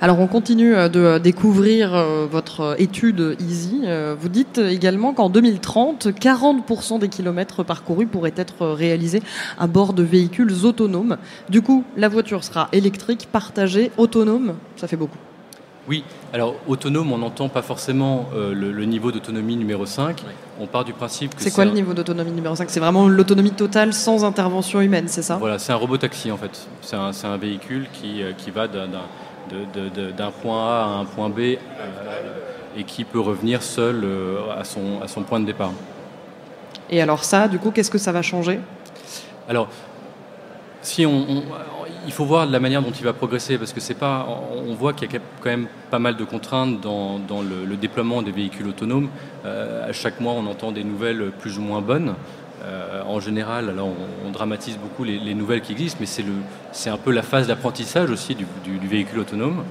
Alors 0.00 0.18
on 0.18 0.26
continue 0.26 0.74
euh, 0.74 0.88
de 0.88 1.00
euh, 1.00 1.18
découvrir 1.18 1.94
euh, 1.94 2.26
votre 2.30 2.74
étude 2.80 3.36
Easy. 3.40 3.82
Vous 4.18 4.28
dites 4.28 4.58
également 4.58 5.12
qu'en 5.12 5.28
2030, 5.28 6.08
40% 6.08 6.98
des 6.98 7.08
kilomètres 7.08 7.62
parcourus 7.62 8.06
pourraient 8.06 8.34
être 8.36 8.66
réalisés 8.66 9.22
à 9.58 9.66
bord 9.66 9.92
de 9.92 10.02
véhicules 10.02 10.64
autonomes. 10.64 11.18
Du 11.48 11.62
coup, 11.62 11.84
la 11.96 12.08
voiture 12.08 12.44
sera 12.44 12.68
électrique, 12.72 13.28
partagée, 13.30 13.90
autonome. 13.96 14.54
Ça 14.76 14.86
fait 14.88 14.96
beaucoup. 14.96 15.18
Oui, 15.88 16.04
alors 16.32 16.54
autonome, 16.68 17.12
on 17.12 17.18
n'entend 17.18 17.48
pas 17.48 17.62
forcément 17.62 18.28
le, 18.34 18.84
niveau 18.84 19.10
d'autonomie 19.10 19.56
numéro 19.56 19.84
5. 19.84 20.22
On 20.60 20.66
part 20.68 20.84
du 20.84 20.92
principe 20.92 21.34
que. 21.34 21.42
C'est 21.42 21.50
quoi 21.50 21.64
le 21.64 21.72
niveau 21.72 21.92
d'autonomie 21.92 22.30
numéro 22.30 22.54
5 22.54 22.70
C'est 22.70 22.78
vraiment 22.78 23.08
l'autonomie 23.08 23.50
totale 23.50 23.92
sans 23.92 24.24
intervention 24.24 24.80
humaine, 24.80 25.08
c'est 25.08 25.22
ça? 25.22 25.38
Voilà, 25.38 25.58
c'est 25.58 25.72
un 25.72 25.76
robot 25.76 25.96
taxi 25.96 26.30
en 26.30 26.36
fait. 26.36 26.68
C'est 26.82 26.94
un, 26.94 27.10
un, 27.24 27.36
véhicule 27.36 27.88
qui, 27.92 28.22
qui 28.38 28.52
va 28.52 28.68
d'un 28.68 28.86
d'un 30.16 30.30
point 30.30 30.68
A 30.68 30.84
à 30.84 30.88
un 31.00 31.04
point 31.04 31.28
B 31.28 31.38
euh, 31.40 31.56
et 32.76 32.84
qui 32.84 33.04
peut 33.04 33.20
revenir 33.20 33.62
seul 33.62 34.02
euh, 34.04 34.38
à, 34.56 34.64
son, 34.64 35.00
à 35.02 35.08
son 35.08 35.22
point 35.22 35.40
de 35.40 35.46
départ. 35.46 35.72
Et 36.90 37.00
alors 37.00 37.24
ça, 37.24 37.48
du 37.48 37.58
coup, 37.58 37.70
qu'est-ce 37.70 37.90
que 37.90 37.98
ça 37.98 38.12
va 38.12 38.22
changer? 38.22 38.60
Alors, 39.48 39.68
si 40.82 41.06
on, 41.06 41.42
il 42.06 42.12
faut 42.12 42.24
voir 42.24 42.46
la 42.46 42.60
manière 42.60 42.82
dont 42.82 42.90
il 42.90 43.04
va 43.04 43.12
progresser 43.12 43.58
parce 43.58 43.72
que 43.72 43.80
c'est 43.80 43.94
pas, 43.94 44.26
on 44.68 44.74
voit 44.74 44.92
qu'il 44.92 45.10
y 45.10 45.16
a 45.16 45.20
quand 45.40 45.50
même 45.50 45.68
pas 45.90 45.98
mal 45.98 46.16
de 46.16 46.24
contraintes 46.24 46.80
dans, 46.80 47.18
le, 47.42 47.76
déploiement 47.76 48.22
des 48.22 48.32
véhicules 48.32 48.66
autonomes. 48.66 49.08
Euh, 49.44 49.88
à 49.88 49.92
chaque 49.92 50.20
mois, 50.20 50.34
on 50.34 50.46
entend 50.46 50.72
des 50.72 50.84
nouvelles 50.84 51.30
plus 51.38 51.58
ou 51.58 51.62
moins 51.62 51.80
bonnes. 51.80 52.14
Euh, 52.64 53.02
en 53.06 53.18
général, 53.18 53.70
alors 53.70 53.88
on, 54.24 54.30
dramatise 54.30 54.78
beaucoup 54.78 55.02
les, 55.04 55.34
nouvelles 55.34 55.62
qui 55.62 55.72
existent, 55.72 55.98
mais 56.00 56.06
c'est 56.72 56.90
un 56.90 56.96
peu 56.96 57.10
la 57.10 57.22
phase 57.22 57.48
d'apprentissage 57.48 58.10
aussi 58.10 58.34
du, 58.36 58.46
véhicule 58.88 59.20
autonome. 59.20 59.64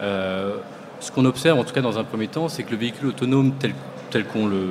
Euh, 0.00 0.56
ce 1.00 1.10
qu'on 1.12 1.24
observe, 1.26 1.58
en 1.58 1.64
tout 1.64 1.74
cas 1.74 1.82
dans 1.82 1.98
un 1.98 2.04
premier 2.04 2.28
temps, 2.28 2.48
c'est 2.48 2.62
que 2.62 2.70
le 2.70 2.78
véhicule 2.78 3.08
autonome 3.08 3.52
tel, 4.10 4.24
qu'on 4.24 4.46
le... 4.46 4.70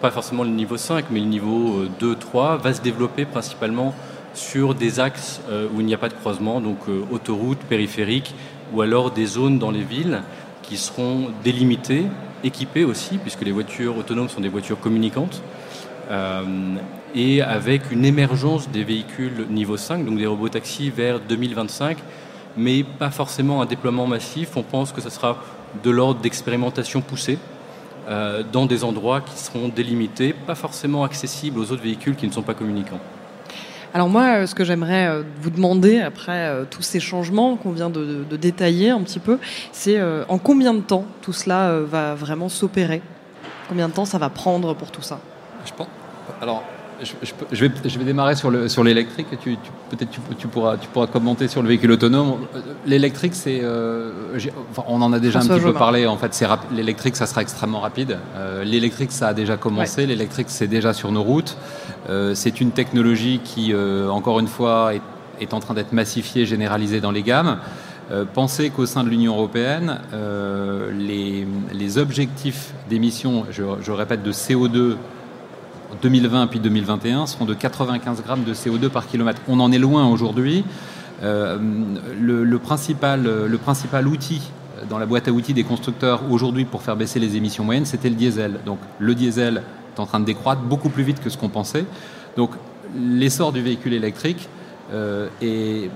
pas 0.00 0.10
forcément 0.10 0.42
le 0.42 0.50
niveau 0.50 0.76
5, 0.76 1.06
mais 1.10 1.20
le 1.20 1.26
niveau 1.26 1.84
2, 2.00 2.10
euh, 2.10 2.14
3, 2.16 2.56
va 2.56 2.74
se 2.74 2.80
développer 2.80 3.24
principalement 3.24 3.94
sur 4.34 4.74
des 4.74 5.00
axes 5.00 5.40
où 5.74 5.80
il 5.80 5.86
n'y 5.86 5.94
a 5.94 5.98
pas 5.98 6.08
de 6.08 6.14
croisement, 6.14 6.60
donc 6.60 6.78
autoroute, 7.10 7.58
périphérique, 7.58 8.34
ou 8.72 8.82
alors 8.82 9.10
des 9.10 9.26
zones 9.26 9.58
dans 9.58 9.70
les 9.70 9.82
villes 9.82 10.22
qui 10.62 10.76
seront 10.76 11.30
délimitées, 11.42 12.04
équipées 12.44 12.84
aussi, 12.84 13.18
puisque 13.18 13.42
les 13.42 13.52
voitures 13.52 13.96
autonomes 13.96 14.28
sont 14.28 14.40
des 14.40 14.48
voitures 14.48 14.78
communicantes. 14.78 15.42
Euh, 16.10 16.42
et 17.14 17.42
avec 17.42 17.90
une 17.90 18.04
émergence 18.04 18.68
des 18.68 18.84
véhicules 18.84 19.46
niveau 19.48 19.76
5, 19.76 20.04
donc 20.04 20.18
des 20.18 20.26
robots 20.26 20.48
taxis 20.48 20.90
vers 20.90 21.20
2025, 21.20 21.98
mais 22.56 22.84
pas 22.84 23.10
forcément 23.10 23.62
un 23.62 23.66
déploiement 23.66 24.06
massif. 24.06 24.56
On 24.56 24.62
pense 24.62 24.92
que 24.92 25.00
ce 25.00 25.10
sera 25.10 25.38
de 25.82 25.90
l'ordre 25.90 26.20
d'expérimentation 26.20 27.00
poussée 27.00 27.38
euh, 28.08 28.42
dans 28.52 28.66
des 28.66 28.82
endroits 28.84 29.20
qui 29.20 29.38
seront 29.38 29.68
délimités, 29.68 30.32
pas 30.32 30.54
forcément 30.54 31.04
accessibles 31.04 31.58
aux 31.58 31.72
autres 31.72 31.82
véhicules 31.82 32.16
qui 32.16 32.26
ne 32.26 32.32
sont 32.32 32.42
pas 32.42 32.54
communicants. 32.54 33.00
Alors 33.92 34.08
moi, 34.08 34.36
euh, 34.36 34.46
ce 34.46 34.54
que 34.54 34.64
j'aimerais 34.64 35.22
vous 35.40 35.50
demander 35.50 36.00
après 36.00 36.52
tous 36.70 36.82
ces 36.82 37.00
changements 37.00 37.56
qu'on 37.56 37.72
vient 37.72 37.90
de, 37.90 38.24
détailler 38.36 38.90
un 38.90 39.00
petit 39.02 39.18
peu, 39.18 39.38
c'est 39.72 40.00
en 40.28 40.38
combien 40.38 40.74
de 40.74 40.80
temps 40.80 41.04
tout 41.22 41.32
cela 41.32 41.80
va 41.80 42.14
vraiment 42.14 42.48
s'opérer? 42.48 43.02
Combien 43.68 43.88
de 43.88 43.92
temps 43.92 44.04
ça 44.04 44.18
va 44.18 44.28
prendre 44.28 44.74
pour 44.74 44.90
tout 44.90 45.02
ça? 45.02 45.20
Je 45.64 45.72
pense, 45.72 45.88
alors, 46.40 46.62
je, 47.02 47.64
vais, 47.64 47.70
je 47.84 47.98
vais 47.98 48.04
démarrer 48.04 48.34
sur 48.34 48.50
l'électrique. 48.50 49.26
Sur 49.30 49.38
tu, 49.38 49.56
tu, 49.56 49.70
Peut-être 49.90 50.10
tu, 50.10 50.20
tu, 50.38 50.48
pourras, 50.48 50.76
tu 50.76 50.88
pourras 50.88 51.06
commenter 51.06 51.48
sur 51.48 51.62
le 51.62 51.68
véhicule 51.68 51.92
autonome. 51.92 52.46
L'électrique, 52.86 53.34
c'est, 53.34 53.60
euh, 53.62 54.12
enfin, 54.70 54.84
on 54.86 55.02
en 55.02 55.12
a 55.12 55.18
déjà 55.18 55.40
un 55.40 55.46
petit 55.46 55.60
peu 55.60 55.72
parlé. 55.72 56.06
En 56.06 56.16
fait, 56.16 56.38
l'électrique, 56.72 57.16
ça 57.16 57.26
sera 57.26 57.42
extrêmement 57.42 57.80
rapide. 57.80 58.18
Euh, 58.36 58.64
l'électrique, 58.64 59.12
ça 59.12 59.28
a 59.28 59.34
déjà 59.34 59.56
commencé. 59.56 60.06
L'électrique, 60.06 60.48
c'est 60.50 60.68
déjà 60.68 60.92
sur 60.92 61.12
nos 61.12 61.22
routes. 61.22 61.56
Euh, 62.08 62.34
c'est 62.34 62.60
une 62.60 62.70
technologie 62.70 63.40
qui, 63.42 63.74
encore 63.74 64.40
une 64.40 64.48
fois, 64.48 64.94
est, 64.94 65.02
est 65.40 65.54
en 65.54 65.60
train 65.60 65.74
d'être 65.74 65.92
massifiée, 65.92 66.46
généralisée 66.46 67.00
dans 67.00 67.12
les 67.12 67.22
gammes. 67.22 67.58
pensez 68.34 68.70
qu'au 68.70 68.86
sein 68.86 69.04
de 69.04 69.08
l'Union 69.08 69.34
européenne, 69.34 70.00
les, 70.98 71.46
les, 71.72 71.98
objectifs 71.98 72.72
d'émissions, 72.88 73.46
je, 73.50 73.62
je 73.80 73.92
répète, 73.92 74.22
de 74.22 74.32
CO2 74.32 74.96
2020 76.02 76.46
puis 76.48 76.60
2021 76.60 77.26
seront 77.26 77.44
de 77.44 77.54
95 77.54 78.22
grammes 78.22 78.44
de 78.44 78.54
CO2 78.54 78.88
par 78.88 79.06
kilomètre. 79.06 79.40
On 79.48 79.60
en 79.60 79.72
est 79.72 79.78
loin 79.78 80.08
aujourd'hui. 80.08 80.64
Euh, 81.22 81.58
le, 82.20 82.58
principal, 82.58 83.22
le 83.24 83.58
principal 83.58 84.08
outil 84.08 84.40
dans 84.88 84.98
la 84.98 85.06
boîte 85.06 85.28
à 85.28 85.32
outils 85.32 85.54
des 85.54 85.64
constructeurs 85.64 86.22
aujourd'hui 86.30 86.64
pour 86.64 86.82
faire 86.82 86.96
baisser 86.96 87.18
les 87.18 87.36
émissions 87.36 87.64
moyennes, 87.64 87.84
c'était 87.84 88.08
le 88.08 88.14
diesel. 88.14 88.60
Donc 88.64 88.78
le 88.98 89.14
diesel 89.14 89.62
est 89.94 90.00
en 90.00 90.06
train 90.06 90.20
de 90.20 90.24
décroître 90.24 90.62
beaucoup 90.62 90.88
plus 90.88 91.02
vite 91.02 91.20
que 91.20 91.28
ce 91.28 91.36
qu'on 91.36 91.48
pensait. 91.48 91.84
Donc 92.36 92.52
l'essor 92.96 93.52
du 93.52 93.62
véhicule 93.62 93.92
électrique 93.92 94.48
euh, 94.92 95.28
est 95.42 95.90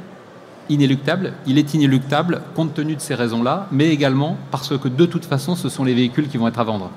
inéluctable. 0.68 1.32
Il 1.46 1.58
est 1.58 1.74
inéluctable 1.74 2.42
compte 2.54 2.74
tenu 2.74 2.94
de 2.96 3.00
ces 3.00 3.14
raisons-là, 3.14 3.68
mais 3.70 3.88
également 3.90 4.36
parce 4.50 4.76
que 4.78 4.88
de 4.88 5.06
toute 5.06 5.24
façon, 5.24 5.56
ce 5.56 5.68
sont 5.68 5.84
les 5.84 5.94
véhicules 5.94 6.28
qui 6.28 6.36
vont 6.36 6.48
être 6.48 6.60
à 6.60 6.64
vendre 6.64 6.90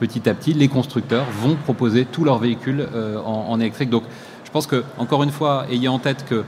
petit 0.00 0.30
à 0.30 0.34
petit, 0.34 0.54
les 0.54 0.68
constructeurs 0.68 1.26
vont 1.42 1.56
proposer 1.56 2.06
tous 2.06 2.24
leurs 2.24 2.38
véhicules 2.38 2.88
euh, 2.94 3.18
en, 3.18 3.60
électrique. 3.60 3.90
Donc, 3.90 4.04
je 4.44 4.50
pense 4.50 4.66
que, 4.66 4.82
encore 4.96 5.22
une 5.22 5.30
fois, 5.30 5.66
ayez 5.70 5.88
en 5.88 5.98
tête 5.98 6.24
que 6.24 6.42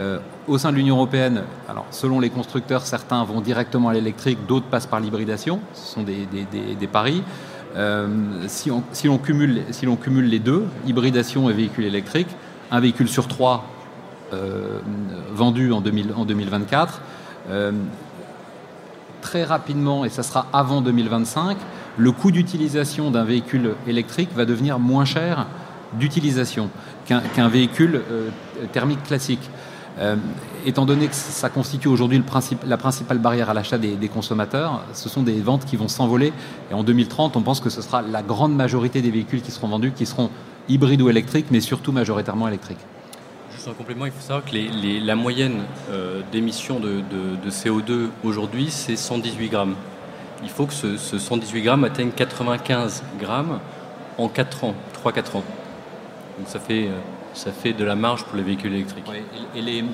euh, 0.00 0.18
au 0.48 0.58
sein 0.58 0.72
de 0.72 0.76
l'Union 0.76 0.96
européenne, 0.96 1.44
selon 1.92 2.18
les 2.18 2.28
constructeurs, 2.28 2.82
certains 2.82 3.22
vont 3.22 3.40
directement 3.40 3.88
à 3.88 3.94
l'électrique, 3.94 4.38
d'autres 4.48 4.66
passent 4.66 4.88
par 4.88 4.98
l'hybridation. 4.98 5.60
Ce 5.74 5.94
sont 5.94 6.02
des, 6.02 6.86
paris. 6.92 7.22
Euh, 7.76 8.08
si, 8.48 8.72
on, 8.72 8.82
si, 8.90 9.06
l'on 9.06 9.18
cumule, 9.18 9.62
les 10.24 10.38
deux, 10.40 10.66
hybridation 10.84 11.48
et 11.48 11.52
véhicule 11.52 11.84
électrique, 11.84 12.28
un 12.72 12.80
véhicule 12.80 13.08
sur 13.08 13.28
trois 13.28 13.64
vendu 15.32 15.72
en, 15.72 15.80
2000, 15.80 16.12
en 16.14 16.26
2024, 16.26 17.00
très 19.22 19.44
rapidement, 19.44 20.04
et 20.04 20.10
ça 20.10 20.22
sera 20.22 20.46
avant 20.52 20.82
2025, 20.82 21.56
le 21.98 22.12
coût 22.12 22.30
d'utilisation 22.30 23.10
d'un 23.10 23.24
véhicule 23.24 23.74
électrique 23.86 24.30
va 24.34 24.44
devenir 24.44 24.78
moins 24.78 25.04
cher 25.04 25.46
d'utilisation 25.98 26.70
qu'un 27.06 27.48
véhicule 27.48 28.02
euh, 28.10 28.28
thermique 28.72 29.02
classique. 29.02 29.50
Euh, 29.98 30.16
étant 30.64 30.86
donné 30.86 31.08
que 31.08 31.14
ça 31.14 31.48
constitue 31.48 31.88
aujourd'hui 31.88 32.22
la 32.66 32.76
principale 32.76 33.18
barrière 33.18 33.50
à 33.50 33.54
l'achat 33.54 33.78
des, 33.78 34.08
consommateurs, 34.08 34.84
ce 34.92 35.08
sont 35.08 35.22
des 35.22 35.40
ventes 35.40 35.64
qui 35.64 35.76
vont 35.76 35.88
s'envoler. 35.88 36.32
Et 36.70 36.74
en 36.74 36.84
2030, 36.84 37.36
on 37.36 37.42
pense 37.42 37.60
que 37.60 37.70
ce 37.70 37.82
sera 37.82 38.02
la 38.02 38.22
grande 38.22 38.54
majorité 38.54 39.02
des 39.02 39.10
véhicules 39.10 39.42
qui 39.42 39.50
seront 39.50 39.68
vendus, 39.68 39.92
qui 39.92 40.06
seront 40.06 40.30
hybrides 40.68 41.02
ou 41.02 41.08
électriques, 41.08 41.46
mais 41.50 41.60
surtout 41.60 41.90
majoritairement 41.90 42.46
électriques. 42.46 42.78
Juste 43.52 43.66
un 43.66 43.72
complément, 43.72 44.06
il 44.06 44.12
faut 44.12 44.20
savoir 44.20 44.44
que 44.44 45.04
la 45.04 45.16
moyenne 45.16 45.62
euh, 45.90 46.20
d'émissions 46.30 46.78
de, 46.78 47.00
de, 47.10 47.50
CO2 47.50 48.08
aujourd'hui, 48.22 48.70
c'est 48.70 48.94
118 48.94 49.48
grammes 49.48 49.74
il 50.42 50.50
faut 50.50 50.66
que 50.66 50.74
ce, 50.74 50.96
118 50.96 51.62
grammes 51.62 51.84
atteigne 51.84 52.10
95 52.10 53.02
grammes 53.20 53.60
en 54.16 54.28
4 54.28 54.64
ans, 54.64 54.74
3-4 55.04 55.38
ans. 55.38 55.44
Donc 56.38 56.46
ça 56.46 56.60
fait, 56.60 56.86
euh, 56.86 56.98
ça 57.34 57.50
fait 57.52 57.72
de 57.72 57.84
la 57.84 57.96
marge 57.96 58.24
pour 58.24 58.36
les 58.36 58.42
véhicules 58.42 58.72
électriques. 58.72 59.04
et, 59.56 59.84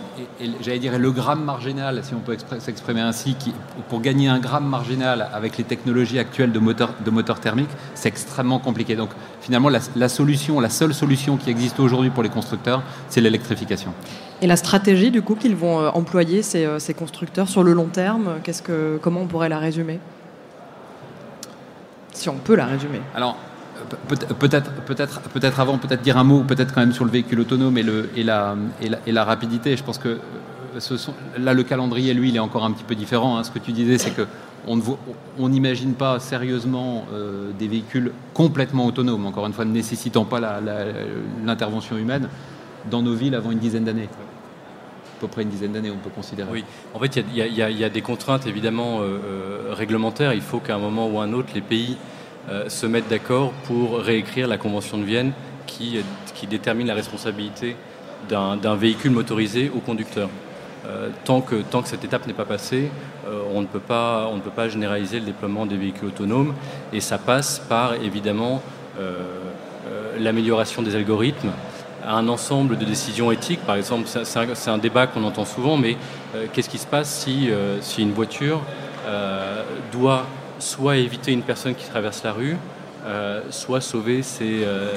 j'allais 0.61 0.79
dire 0.79 0.99
le 0.99 1.11
gramme 1.11 1.45
marginal, 1.45 2.01
si 2.03 2.15
on 2.15 2.21
peut 2.21 2.37
s'exprimer 2.59 3.01
ainsi, 3.01 3.35
qui, 3.35 3.53
pour 3.89 4.01
gagner 4.01 4.29
un 4.29 4.39
gramme 4.39 4.67
marginal 4.67 5.29
avec 5.33 5.57
les 5.57 5.65
technologies 5.65 6.19
actuelles 6.19 6.53
de 6.53 6.59
moteur, 6.59 6.95
de 7.05 7.11
moteur 7.11 7.41
thermique, 7.41 7.71
c'est 7.95 8.09
extrêmement 8.09 8.59
compliqué. 8.59 8.97
Donc 8.97 9.11
finalement, 9.41 9.71
la, 9.71 10.09
solution, 10.09 10.61
la 10.61 10.71
seule 10.71 10.95
solution 10.95 11.37
qui 11.37 11.51
existe 11.51 11.81
aujourd'hui 11.81 12.11
pour 12.11 12.23
les 12.23 12.31
constructeurs, 12.31 12.83
c'est 13.09 13.21
l'électrification. 13.21 13.93
Et 14.43 14.47
la 14.47 14.57
stratégie 14.57 15.11
du 15.11 15.23
coup 15.23 15.35
qu'ils 15.37 15.57
vont 15.57 15.81
euh, 15.81 15.91
employer 15.91 16.43
ces, 16.43 16.67
euh, 16.67 16.79
ces, 16.79 16.93
constructeurs 16.93 17.49
sur 17.49 17.63
le 17.63 17.73
long 17.73 17.87
terme, 17.87 18.41
qu'est-ce 18.43 18.63
que, 18.63 18.99
comment 19.01 19.23
on 19.23 19.27
pourrait 19.27 19.49
la 19.49 19.59
résumer? 19.59 20.01
Si 22.15 22.29
on 22.29 22.37
peut 22.37 22.55
la 22.55 22.67
résumer. 22.67 23.01
Alors, 23.15 23.37
peut-être 24.09 24.35
peut-être 24.85 25.21
peut-être 25.21 25.61
avant 25.61 25.79
peut-être 25.79 26.03
dire 26.03 26.17
un 26.17 26.25
mot 26.25 26.43
peut-être 26.43 26.73
quand 26.73 26.81
même 26.81 26.93
sur 26.93 27.05
le 27.05 27.11
véhicule 27.11 27.41
autonome 27.41 27.77
et 27.79 27.83
le 27.83 28.11
et 28.17 28.23
la 28.23 28.57
et 29.07 29.13
la, 29.13 29.25
rapidité 29.25 29.77
je 29.77 29.83
pense 29.83 29.99
que 29.99 30.09
euh, 30.09 30.19
ce 30.79 30.97
sont, 30.97 31.15
là 31.39 31.55
le 31.55 31.63
calendrier 31.63 32.15
lui 32.15 32.31
il 32.31 32.37
est 32.37 32.41
encore 32.41 32.65
un 32.65 32.73
petit 32.73 32.85
peu 32.85 32.95
différent 32.95 33.37
hein. 33.37 33.45
ce 33.45 33.51
que 33.51 33.59
tu 33.59 33.73
disais 33.73 33.99
c'est 33.99 34.13
que 34.13 34.27
on 34.67 35.49
n'imagine 35.51 35.93
pas 35.93 36.21
sérieusement 36.21 37.05
euh, 37.13 37.51
des 37.59 37.69
véhicules 37.69 38.13
complètement 38.33 38.87
autonomes 38.87 39.27
encore 39.27 39.47
une 39.47 39.53
fois 39.53 39.65
ne 39.65 39.73
nécessitant 39.73 40.25
pas 40.25 40.41
l'intervention 41.45 41.99
humaine 41.99 42.29
dans 42.91 43.03
nos 43.03 43.15
villes 43.15 43.35
avant 43.35 43.51
une 43.51 43.59
dizaine 43.59 43.85
d'années 43.85 44.09
peu 45.25 45.33
près 45.33 45.43
une 45.43 45.49
dizaine 45.49 45.73
d'années, 45.73 45.91
on 45.91 45.97
peut 45.97 46.11
considérer. 46.15 46.49
Oui, 46.53 46.65
en 46.93 46.99
fait, 46.99 47.17
il 47.17 47.37
y, 47.37 47.85
a 47.85 47.89
des 47.89 48.03
contraintes 48.03 48.47
évidemment 48.47 48.99
euh, 49.01 49.73
réglementaires. 49.73 50.35
Il 50.35 50.43
faut 50.43 50.59
qu'à 50.59 50.75
un 50.75 50.79
moment 50.79 51.09
ou 51.09 51.19
un 51.19 51.33
autre, 51.33 51.49
les 51.55 51.61
pays 51.61 51.97
euh, 52.51 52.69
se 52.69 52.85
mettent 52.85 53.09
d'accord 53.09 53.53
pour 53.65 53.99
réécrire 54.01 54.47
la 54.49 54.59
Convention 54.59 54.99
de 54.99 55.05
Vienne 55.05 55.33
qui, 55.67 55.99
qui 56.35 56.47
détermine 56.47 56.87
la 56.87 56.95
responsabilité 56.95 57.75
d'un 58.29 58.77
véhicule 58.77 59.13
motorisé 59.13 59.71
au 59.75 59.81
conducteur. 59.81 60.29
Euh, 60.87 61.09
tant, 61.25 61.41
que, 61.41 61.57
tant 61.57 61.81
que 61.81 61.89
cette 61.89 62.05
étape 62.05 62.27
n'est 62.27 62.35
pas 62.35 62.45
passée, 62.45 62.91
euh, 63.27 63.41
on, 63.55 63.63
ne 63.63 63.67
peut 63.67 63.81
pas, 63.81 64.29
on 64.31 64.37
ne 64.37 64.43
peut 64.43 64.51
pas 64.51 64.69
généraliser 64.69 65.21
le 65.21 65.27
déploiement 65.27 65.65
des 65.65 65.79
véhicules 65.79 66.09
autonomes 66.09 66.55
et 66.93 67.01
ça 67.01 67.17
passe 67.17 67.61
par 67.61 67.95
évidemment 67.95 68.63
l'amélioration 70.21 70.83
des 70.83 70.95
algorithmes, 70.95 71.51
un 72.07 72.29
ensemble 72.29 72.79
de 72.79 72.85
décisions 72.85 73.31
éthiques. 73.33 73.61
Par 73.67 73.77
exemple, 73.77 74.07
c'est 74.07 74.71
un, 74.71 74.79
débat 74.79 75.07
qu'on 75.07 75.25
entend 75.25 75.45
souvent, 75.45 75.77
mais 75.77 75.97
qu'est-ce 76.53 76.69
qui 76.69 76.79
se 76.79 76.87
passe 76.87 77.09
si, 77.09 77.51
si 77.81 78.03
une 78.03 78.13
voiture 78.13 78.61
doit 79.93 80.27
soit 80.59 80.97
éviter 80.97 81.33
une 81.33 81.43
personne 81.43 81.75
qui 81.75 81.89
traverse 81.89 82.23
la 82.25 82.33
rue, 82.33 82.57
euh, 83.07 83.43
soit 83.51 83.81
sauver 83.81 84.23
euh, 84.41 84.93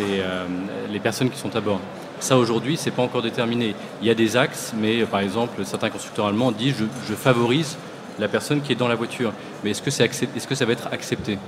euh, 0.00 0.46
les 0.90 1.00
personnes 1.00 1.30
qui 1.30 1.38
sont 1.38 1.54
à 1.56 1.60
bord? 1.60 1.80
Ça 2.20 2.36
aujourd'hui, 2.36 2.76
c'est 2.76 2.90
pas 2.90 3.02
encore 3.02 3.22
déterminé. 3.22 3.74
Il 4.02 4.08
y 4.08 4.10
a 4.10 4.14
des 4.14 4.36
axes, 4.36 4.74
mais 4.76 5.04
par 5.04 5.20
exemple, 5.20 5.64
certains 5.64 5.88
constructeurs 5.88 6.26
allemands 6.26 6.52
disent 6.52 6.84
je, 7.08 7.14
favorise 7.14 7.78
la 8.18 8.28
personne 8.28 8.60
qui 8.60 8.72
est 8.72 8.76
dans 8.76 8.88
la 8.88 8.94
voiture. 8.94 9.32
Mais 9.64 9.70
est-ce 9.70 9.80
que, 9.80 9.90
c'est 9.90 10.04
est-ce 10.04 10.46
que 10.46 10.54
ça 10.54 10.66
va 10.66 10.72
être 10.72 10.88
accepté? 10.92 11.38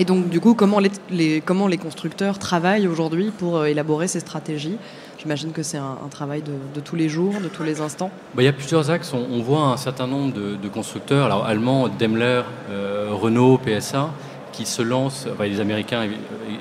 Et 0.00 0.04
donc, 0.04 0.28
du 0.28 0.38
coup, 0.38 0.54
comment 0.54 0.78
les, 0.78 1.40
comment 1.40 1.66
les 1.66 1.76
constructeurs 1.76 2.38
travaillent 2.38 2.86
aujourd'hui 2.86 3.32
pour 3.36 3.66
élaborer 3.66 4.06
ces 4.06 4.20
stratégies? 4.20 4.78
J'imagine 5.18 5.50
que 5.50 5.64
c'est 5.64 5.78
un, 5.78 5.96
travail 6.08 6.42
de, 6.42 6.80
tous 6.80 6.94
les 6.94 7.08
jours, 7.08 7.34
de 7.42 7.48
tous 7.48 7.64
les 7.64 7.80
instants. 7.80 8.10
Bah, 8.34 8.42
il 8.42 8.44
y 8.44 8.48
a 8.48 8.52
plusieurs 8.52 8.90
axes. 8.90 9.12
On, 9.12 9.42
voit 9.42 9.62
un 9.62 9.76
certain 9.76 10.06
nombre 10.06 10.32
de, 10.32 10.68
constructeurs, 10.68 11.26
alors 11.26 11.44
allemands, 11.44 11.88
Daimler, 11.88 12.42
euh, 12.70 13.08
Renault, 13.10 13.58
PSA, 13.58 14.10
qui 14.52 14.64
se 14.64 14.82
lancent, 14.82 15.26
enfin, 15.32 15.46
les 15.46 15.60
Américains 15.60 16.08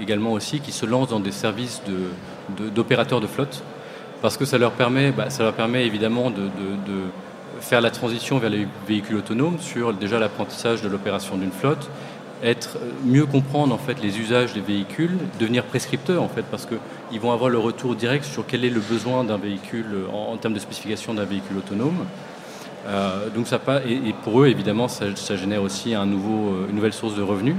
également 0.01 0.31
aussi, 0.31 0.59
qui 0.59 0.71
se 0.71 0.87
lancent 0.87 1.09
dans 1.09 1.19
des 1.19 1.31
services 1.31 1.83
d'opérateurs 2.73 3.21
de, 3.21 3.27
flotte, 3.27 3.63
parce 4.23 4.37
que 4.37 4.45
ça 4.45 4.57
leur 4.57 4.71
permet, 4.71 5.11
bah, 5.11 5.29
ça 5.29 5.43
leur 5.43 5.53
permet 5.53 5.85
évidemment 5.85 6.31
de, 6.31 6.49
faire 7.59 7.81
la 7.81 7.89
transition 7.89 8.37
vers 8.37 8.51
les 8.51 8.67
véhicules 8.87 9.15
autonomes 9.15 9.57
sur 9.59 9.91
déjà 9.91 10.19
l'apprentissage 10.19 10.83
de 10.83 10.89
l'opération 10.89 11.37
d'une 11.37 11.51
flotte, 11.51 11.89
être 12.43 12.77
mieux 13.05 13.25
comprendre 13.25 13.73
en 13.73 13.77
fait 13.77 14.01
les 14.01 14.19
usages 14.19 14.53
des 14.53 14.61
véhicules, 14.61 15.17
devenir 15.39 15.63
prescripteur 15.63 16.21
en 16.21 16.27
fait 16.27 16.43
parce 16.43 16.65
qu'ils 16.67 17.19
vont 17.19 17.31
avoir 17.31 17.49
le 17.49 17.57
retour 17.57 17.95
direct 17.95 18.25
sur 18.25 18.45
quel 18.45 18.63
est 18.63 18.69
le 18.69 18.79
besoin 18.79 19.23
d'un 19.23 19.37
véhicule 19.37 19.85
en, 20.13 20.37
termes 20.37 20.53
de 20.53 20.59
spécification 20.59 21.13
d'un 21.13 21.25
véhicule 21.25 21.57
autonome. 21.57 22.05
Euh, 22.85 23.29
donc 23.29 23.47
ça 23.47 23.59
pas 23.59 23.81
et, 23.83 24.13
pour 24.23 24.41
eux 24.41 24.47
évidemment 24.47 24.87
ça, 24.87 25.07
génère 25.35 25.63
aussi 25.63 25.93
un 25.93 26.05
nouveau, 26.05 26.53
euh, 26.53 26.67
une 26.69 26.75
nouvelle 26.75 26.93
source 26.93 27.15
de 27.15 27.21
revenus. 27.21 27.55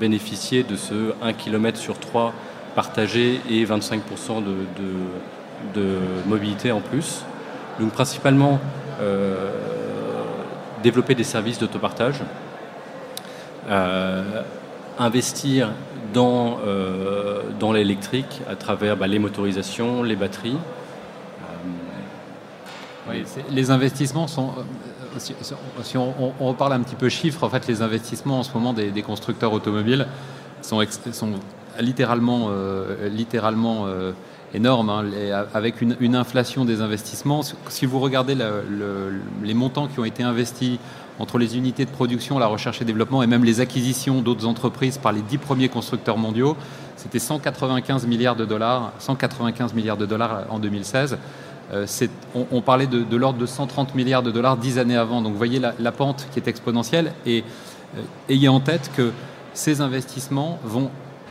bénéficier 0.00 0.64
de 0.64 0.74
ce 0.74 1.14
1 1.22 1.32
km 1.32 1.78
sur 1.78 1.98
3 1.98 2.32
partagé 2.74 3.40
et 3.48 3.64
25% 3.64 4.42
de, 5.74 5.98
mobilité 6.26 6.72
en 6.72 6.80
plus. 6.80 7.24
Donc 7.78 7.92
principalement 7.92 8.58
euh, 9.00 9.50
développer 10.82 11.14
des 11.14 11.24
services 11.24 11.58
d'autopartage 11.58 12.20
euh, 12.20 12.24
investir 14.98 15.70
dans, 16.12 16.58
euh, 16.64 17.42
dans 17.58 17.72
l'électrique 17.72 18.42
à 18.48 18.56
travers 18.56 18.96
bah, 18.96 19.06
les 19.06 19.18
motorisations, 19.18 20.02
les 20.02 20.16
batteries. 20.16 20.58
Euh, 23.08 23.22
les 23.50 23.70
investissements 23.70 24.28
sont, 24.28 24.50
si, 25.18 25.34
on, 25.96 26.32
reparle 26.40 26.72
un 26.72 26.80
petit 26.80 26.94
peu 26.94 27.08
chiffres, 27.08 27.42
en 27.42 27.50
fait, 27.50 27.66
les 27.66 27.82
investissements 27.82 28.38
en 28.38 28.42
ce 28.42 28.52
moment 28.54 28.72
des, 28.72 29.02
constructeurs 29.02 29.52
automobiles 29.52 30.06
sont, 30.60 30.80
littéralement, 31.80 32.50
littéralement 33.10 33.88
énorme, 34.54 34.90
hein, 34.90 35.04
avec 35.52 35.82
une, 35.82 36.14
inflation 36.14 36.64
des 36.64 36.80
investissements. 36.80 37.42
Si 37.68 37.86
vous 37.86 37.98
regardez 37.98 38.36
les 39.42 39.54
montants 39.54 39.88
qui 39.88 39.98
ont 39.98 40.04
été 40.04 40.22
investis 40.22 40.78
entre 41.18 41.38
les 41.38 41.56
unités 41.56 41.84
de 41.84 41.90
production, 41.90 42.38
la 42.38 42.46
recherche 42.46 42.80
et 42.80 42.84
développement 42.84 43.22
et 43.22 43.26
même 43.26 43.44
les 43.44 43.60
acquisitions 43.60 44.22
d'autres 44.22 44.46
entreprises 44.46 44.98
par 44.98 45.12
les 45.12 45.22
dix 45.22 45.38
premiers 45.38 45.68
constructeurs 45.68 46.18
mondiaux, 46.18 46.56
c'était 46.96 47.18
195 47.18 48.06
milliards 48.06 48.36
de 48.36 48.44
dollars, 48.44 48.92
195 48.98 49.74
milliards 49.74 49.96
de 49.96 50.06
dollars 50.06 50.44
en 50.50 50.58
2016. 50.58 51.18
Euh, 51.72 51.86
on, 52.34 52.60
parlait 52.60 52.86
de, 52.86 53.16
l'ordre 53.16 53.38
de 53.38 53.46
130 53.46 53.94
milliards 53.94 54.22
de 54.22 54.30
dollars 54.30 54.56
dix 54.56 54.78
années 54.78 54.96
avant. 54.96 55.22
Donc 55.22 55.34
voyez 55.34 55.58
la, 55.60 55.92
pente 55.92 56.26
qui 56.32 56.38
est 56.38 56.48
exponentielle 56.48 57.12
et 57.24 57.44
euh, 57.96 58.02
ayez 58.28 58.48
en 58.48 58.60
tête 58.60 58.90
que 58.96 59.12
ces 59.54 59.80
investissements 59.80 60.58
vont 60.64 60.90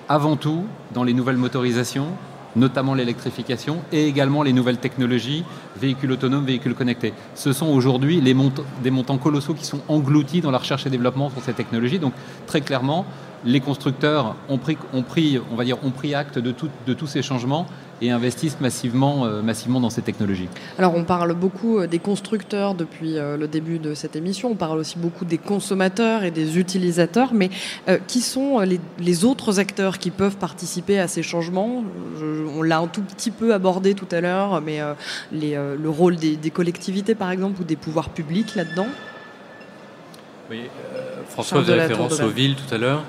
avant 0.10 0.36
tout 0.36 0.66
dans 0.94 1.04
les 1.04 1.14
nouvelles 1.14 1.38
motorisations, 1.38 2.08
notamment 2.56 2.94
l'électrification 2.94 3.82
et 3.92 4.08
également 4.08 4.44
les 4.44 4.54
nouvelles 4.54 4.78
technologies, 4.78 5.44
véhicules 5.80 6.12
autonomes, 6.12 6.46
véhicules 6.46 6.76
connectés. 6.76 7.14
Ce 7.36 7.54
sont 7.54 7.68
aujourd'hui 7.68 8.22
des 8.22 8.92
montants 8.92 9.18
colossaux 9.18 9.54
qui 9.54 9.66
sont 9.66 9.82
engloutis 9.88 10.42
dans 10.42 10.52
la 10.52 10.58
recherche 10.58 10.86
et 10.86 10.90
développement 10.90 11.30
sur 11.30 11.42
ces 11.42 11.54
technologies. 11.54 12.00
Donc 12.00 12.14
très 12.48 12.62
clairement, 12.62 13.06
les 13.44 13.60
constructeurs 13.60 14.36
ont 14.50 14.58
pris, 14.58 14.78
on 15.52 15.56
va 15.56 15.64
dire, 15.64 15.78
ont 15.84 15.92
pris 15.92 16.14
acte 16.14 16.38
de 16.40 16.52
tous 16.94 17.08
ces 17.08 17.22
changements 17.22 17.66
et 18.02 18.10
investissent 18.10 18.60
massivement, 18.60 19.26
euh, 19.26 19.42
massivement 19.42 19.80
dans 19.80 19.90
ces 19.90 20.02
technologies. 20.02 20.50
Alors 20.78 20.96
on 20.96 21.04
parle 21.04 21.34
beaucoup 21.34 21.80
euh, 21.80 21.88
des 21.88 22.00
constructeurs 22.00 22.74
depuis 22.74 23.18
euh, 23.18 23.38
le 23.38 23.48
début 23.48 23.80
de 23.80 23.94
cette 23.94 24.16
émission, 24.16 24.52
on 24.52 24.56
parle 24.56 24.80
aussi 24.80 24.98
beaucoup 24.98 25.26
des 25.26 25.38
consommateurs 25.38 26.24
et 26.24 26.32
des 26.32 26.58
utilisateurs, 26.58 27.34
mais 27.34 27.50
qui 28.08 28.22
sont 28.22 28.60
les, 28.60 29.26
autres 29.26 29.60
acteurs 29.60 30.00
qui 30.00 30.10
peuvent 30.10 30.38
participer 30.38 31.00
à 31.00 31.08
ces 31.08 31.22
changements? 31.22 31.84
On 32.58 32.62
l'a 32.62 32.80
un 32.80 32.88
tout 32.88 33.02
petit 33.02 33.32
peu 33.32 33.54
abordé 33.54 33.94
tout 33.94 34.08
à 34.12 34.22
l'heure, 34.22 34.62
mais 34.62 34.80
le 35.32 35.90
rôle 35.90 36.16
des, 36.16 36.38
collectivités 36.52 37.16
par 37.16 37.32
exemple 37.32 37.62
ou 37.62 37.64
des 37.64 37.76
pouvoirs 37.76 38.10
publics 38.10 38.56
là-dedans? 38.56 38.88
Oui, 40.52 40.64
François 41.30 41.62
faisait 41.62 41.82
référence 41.82 42.20
aux 42.20 42.28
villes 42.28 42.56
tout 42.56 42.76
à 42.76 42.78
l'heure. 42.78 43.04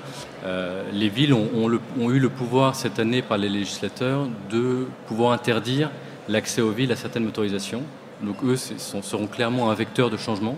Euh, 0.45 0.83
les 0.93 1.09
villes 1.09 1.33
ont, 1.33 1.69
eu 2.09 2.19
le 2.19 2.29
pouvoir 2.29 2.73
cette 2.73 2.99
année 2.99 3.21
par 3.21 3.37
les 3.37 3.49
législateurs 3.49 4.27
de 4.49 4.87
pouvoir 5.07 5.33
interdire 5.33 5.91
l'accès 6.29 6.61
aux 6.61 6.71
villes 6.71 6.93
à 6.93 6.95
certaines 6.95 7.25
motorisations. 7.25 7.83
Donc 8.21 8.37
eux 8.45 8.55
seront 8.55 9.27
clairement 9.27 9.69
un 9.69 9.73
vecteur 9.73 10.09
de 10.09 10.15
changement. 10.15 10.55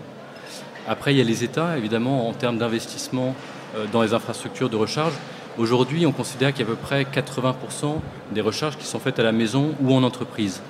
Après, 0.86 1.12
il 1.12 1.18
y 1.18 1.20
a 1.20 1.24
les 1.24 1.42
États, 1.42 1.76
évidemment, 1.76 2.28
en 2.28 2.32
termes 2.32 2.58
d'investissement 2.58 3.34
euh, 3.74 3.86
dans 3.92 4.02
les 4.02 4.14
infrastructures 4.14 4.70
de 4.70 4.76
recharge. 4.76 5.14
Aujourd'hui, 5.58 6.06
on 6.06 6.12
considère 6.12 6.52
qu'il 6.52 6.64
y 6.64 6.68
a 6.68 6.72
à 6.72 6.76
peu 6.76 6.80
près 6.80 7.02
80% 7.02 7.96
des 8.30 8.40
recharges 8.40 8.76
qui 8.76 8.86
sont 8.86 9.00
faites 9.00 9.18
à 9.18 9.24
la 9.24 9.32
maison 9.32 9.74
ou 9.80 9.92
en 9.92 10.04
entreprise. 10.04 10.62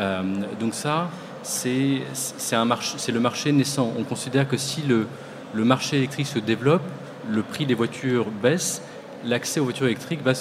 Euh, 0.00 0.22
donc 0.58 0.74
ça, 0.74 1.10
c'est 1.44 2.02
le 2.50 3.20
marché 3.20 3.52
naissant. 3.52 3.92
On 3.96 4.02
considère 4.02 4.48
que 4.48 4.56
si 4.56 4.82
le, 4.82 5.06
le 5.54 5.64
marché 5.64 5.98
électrique 5.98 6.26
se 6.26 6.38
développe, 6.38 6.82
le 7.30 7.42
prix 7.42 7.66
des 7.66 7.74
voitures 7.74 8.26
baisse, 8.42 8.82
l'accès 9.24 9.60
aux 9.60 9.64
voitures 9.64 9.86
électriques 9.86 10.22
va, 10.22 10.32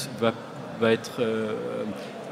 va, 0.80 0.92
être, 0.92 1.22
euh, 1.22 1.54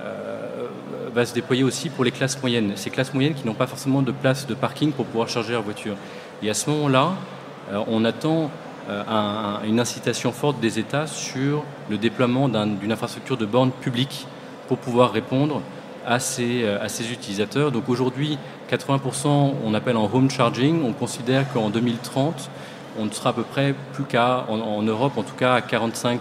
euh, 0.03 0.67
va 1.13 1.25
se 1.25 1.33
déployer 1.33 1.63
aussi 1.63 1.89
pour 1.89 2.03
les 2.03 2.11
classes 2.11 2.41
moyennes. 2.41 2.73
Ces 2.75 2.89
classes 2.89 3.13
moyennes 3.13 3.33
qui 3.33 3.45
n'ont 3.45 3.53
pas 3.53 3.67
forcément 3.67 4.01
de 4.01 4.11
place 4.11 4.47
de 4.47 4.53
parking 4.53 4.91
pour 4.91 5.05
pouvoir 5.05 5.29
charger 5.29 5.53
leur 5.53 5.61
voiture. 5.61 5.95
Et 6.41 6.49
à 6.49 6.53
ce 6.53 6.69
moment-là, 6.69 7.13
euh, 7.71 7.81
on 7.87 8.05
attend 8.05 8.49
une 9.63 9.79
incitation 9.79 10.33
forte 10.33 10.59
des 10.59 10.79
États 10.79 11.07
sur 11.07 11.63
le 11.89 11.97
déploiement 11.97 12.49
d'une 12.49 12.91
infrastructure 12.91 13.37
de 13.37 13.45
bornes 13.45 13.71
publiques 13.71 14.27
pour 14.67 14.79
pouvoir 14.79 15.13
répondre 15.13 15.61
à 16.05 16.19
ces, 16.19 16.67
à 16.67 16.89
ces 16.89 17.09
utilisateurs. 17.09 17.71
Donc 17.71 17.87
aujourd'hui, 17.87 18.37
80% 18.71 19.53
on 19.63 19.73
appelle 19.73 19.97
en 19.97 20.09
home 20.11 20.29
charging. 20.29 20.83
On 20.85 20.93
considère 20.93 21.51
qu'en 21.51 21.69
2030, 21.69 22.49
on 22.99 23.11
sera 23.11 23.31
à 23.31 23.33
peu 23.33 23.43
près 23.43 23.75
plus 23.93 24.03
qu'à, 24.03 24.45
en, 24.49 24.81
Europe 24.81 25.17
en 25.17 25.23
tout 25.23 25.35
cas, 25.35 25.55
à 25.55 25.59
45-50%. 25.59 26.19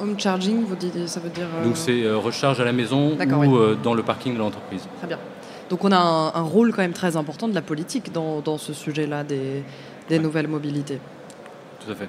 Home 0.00 0.18
charging, 0.18 0.64
vous 0.64 0.76
dites, 0.76 1.06
ça 1.08 1.20
veut 1.20 1.30
dire 1.30 1.46
euh, 1.56 1.64
Donc 1.64 1.76
c'est 1.76 2.02
euh, 2.02 2.18
recharge 2.18 2.60
à 2.60 2.64
la 2.64 2.72
maison 2.72 3.16
ou 3.16 3.56
euh, 3.56 3.76
dans 3.80 3.94
le 3.94 4.02
parking 4.02 4.34
de 4.34 4.38
l'entreprise. 4.38 4.82
Très 4.98 5.06
bien. 5.06 5.18
Donc 5.70 5.84
on 5.84 5.90
a 5.90 5.98
un, 6.34 6.42
rôle 6.42 6.70
quand 6.70 6.82
même 6.82 6.92
très 6.92 7.16
important 7.16 7.48
de 7.48 7.54
la 7.54 7.62
politique 7.62 8.12
dans, 8.12 8.40
dans 8.40 8.58
ce 8.58 8.72
sujet-là 8.72 9.24
des, 9.24 9.64
des 10.08 10.18
nouvelles 10.20 10.46
mobilités. 10.46 11.00
Tout 11.84 11.90
à 11.90 11.94
fait. 11.96 12.08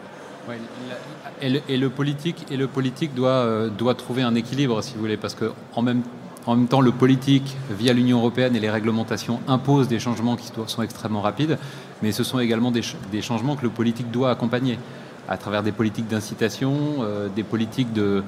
et, 1.41 1.49
le, 1.49 1.61
et, 1.67 1.77
le, 1.77 1.89
politique, 1.89 2.45
et 2.51 2.57
le 2.57 2.67
politique 2.67 3.15
doit, 3.15 3.67
doit 3.69 3.95
trouver 3.95 4.21
un 4.21 4.35
équilibre, 4.35 4.83
si 4.83 4.93
vous 4.93 4.99
voulez, 4.99 5.17
parce 5.17 5.35
qu'en 5.35 5.81
même 5.81 6.03
en 6.47 6.55
même 6.55 6.67
temps, 6.67 6.81
le 6.81 6.93
politique, 6.93 7.57
via 7.69 7.91
l'Union 7.91 8.19
européenne 8.19 8.55
et 8.55 8.59
les 8.61 8.69
réglementations, 8.69 9.41
impose 9.49 9.89
des 9.89 9.99
changements 9.99 10.37
qui 10.37 10.49
sont 10.67 10.81
extrêmement 10.81 11.21
rapides, 11.21 11.57
mais 12.01 12.13
ce 12.13 12.23
sont 12.23 12.39
également 12.39 12.71
des, 12.71 12.81
changements 13.21 13.57
que 13.57 13.63
le 13.63 13.69
politique 13.69 14.09
doit 14.11 14.31
accompagner 14.31 14.79
à 15.27 15.35
travers 15.35 15.61
des 15.61 15.73
politiques 15.73 16.07
d'incitation, 16.07 16.73
euh, 17.01 17.27
des 17.27 17.43
politiques 17.43 17.91
de, 17.91 18.23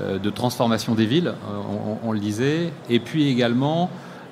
euh, 0.00 0.30
transformation 0.30 0.94
des 0.94 1.04
villes, 1.04 1.34
euh, 1.50 1.96
on, 2.04 2.12
le 2.12 2.20
disait, 2.20 2.72
et 2.88 3.00
puis 3.00 3.28
également 3.28 3.90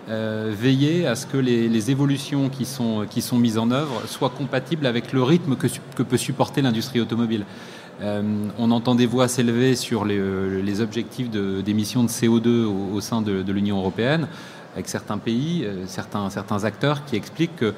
veiller 0.09 1.07
à 1.07 1.15
ce 1.15 1.27
que 1.27 1.37
les, 1.37 1.91
évolutions 1.91 2.49
qui 2.49 2.65
sont, 2.65 3.39
mises 3.39 3.59
en 3.59 3.71
œuvre 3.71 4.03
soient 4.07 4.31
compatibles 4.31 4.87
avec 4.87 5.13
le 5.13 5.23
rythme 5.23 5.57
que 5.57 6.03
peut 6.03 6.17
supporter 6.17 6.61
l'industrie 6.61 7.01
automobile. 7.01 7.45
Euh, 8.01 8.23
on 8.59 8.71
entend 8.71 8.95
des 8.95 9.07
voix 9.07 9.29
s'élever 9.29 9.77
sur 9.77 10.05
les, 10.05 10.19
euh, 10.19 10.81
objectifs 10.81 11.31
d'émissions 11.31 12.03
de, 12.03 12.09
CO2 12.09 12.65
au, 12.65 13.01
sein 13.01 13.23
de, 13.23 13.53
l'Union 13.53 13.79
européenne, 13.79 14.27
avec 14.75 14.89
certains 14.89 15.19
pays, 15.19 15.65
euh, 15.65 15.85
certains, 15.87 16.65
acteurs 16.65 17.05
qui 17.05 17.17
expliquent 17.17 17.57
que 17.57 17.75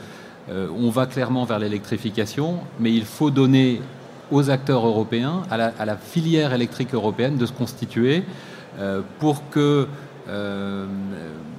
on 0.79 0.91
va 0.91 1.07
clairement 1.07 1.47
vers 1.47 1.59
l'électrification, 1.59 2.59
mais 2.79 2.93
il 2.93 3.07
faut 3.07 3.31
donner 3.31 3.81
aux 4.31 4.51
acteurs 4.51 4.87
européens, 4.87 5.41
à 5.51 5.57
la, 5.57 5.97
filière 5.97 6.53
électrique 6.53 6.93
européenne 6.93 7.39
de 7.39 7.47
se 7.47 7.53
constituer 7.53 8.25
pour 9.21 9.49
que 9.49 9.89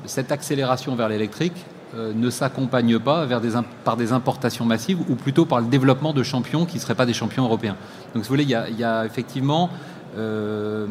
cette 0.06 0.32
accélération 0.32 0.96
vers 0.96 1.10
l'électrique 1.10 1.66
ne 1.96 2.30
s'accompagne 2.30 3.00
pas 3.00 3.26
vers 3.26 3.42
des, 3.42 3.52
par 3.84 3.98
des 3.98 4.12
importations 4.12 4.66
massives 4.66 5.00
ou 5.10 5.16
plutôt 5.16 5.46
par 5.46 5.62
le 5.62 5.68
développement 5.68 6.14
de 6.14 6.24
champions 6.24 6.66
qui 6.66 6.76
ne 6.76 6.82
seraient 6.82 6.96
pas 6.96 7.06
des 7.06 7.14
champions 7.14 7.46
européens. 7.46 7.78
Donc, 8.14 8.24
si 8.24 8.30
vous 8.30 8.34
voulez, 8.34 8.44
il 8.44 8.80
y 8.80 8.84
a, 8.84 9.06
effectivement 9.06 9.70
euh, 10.18 10.88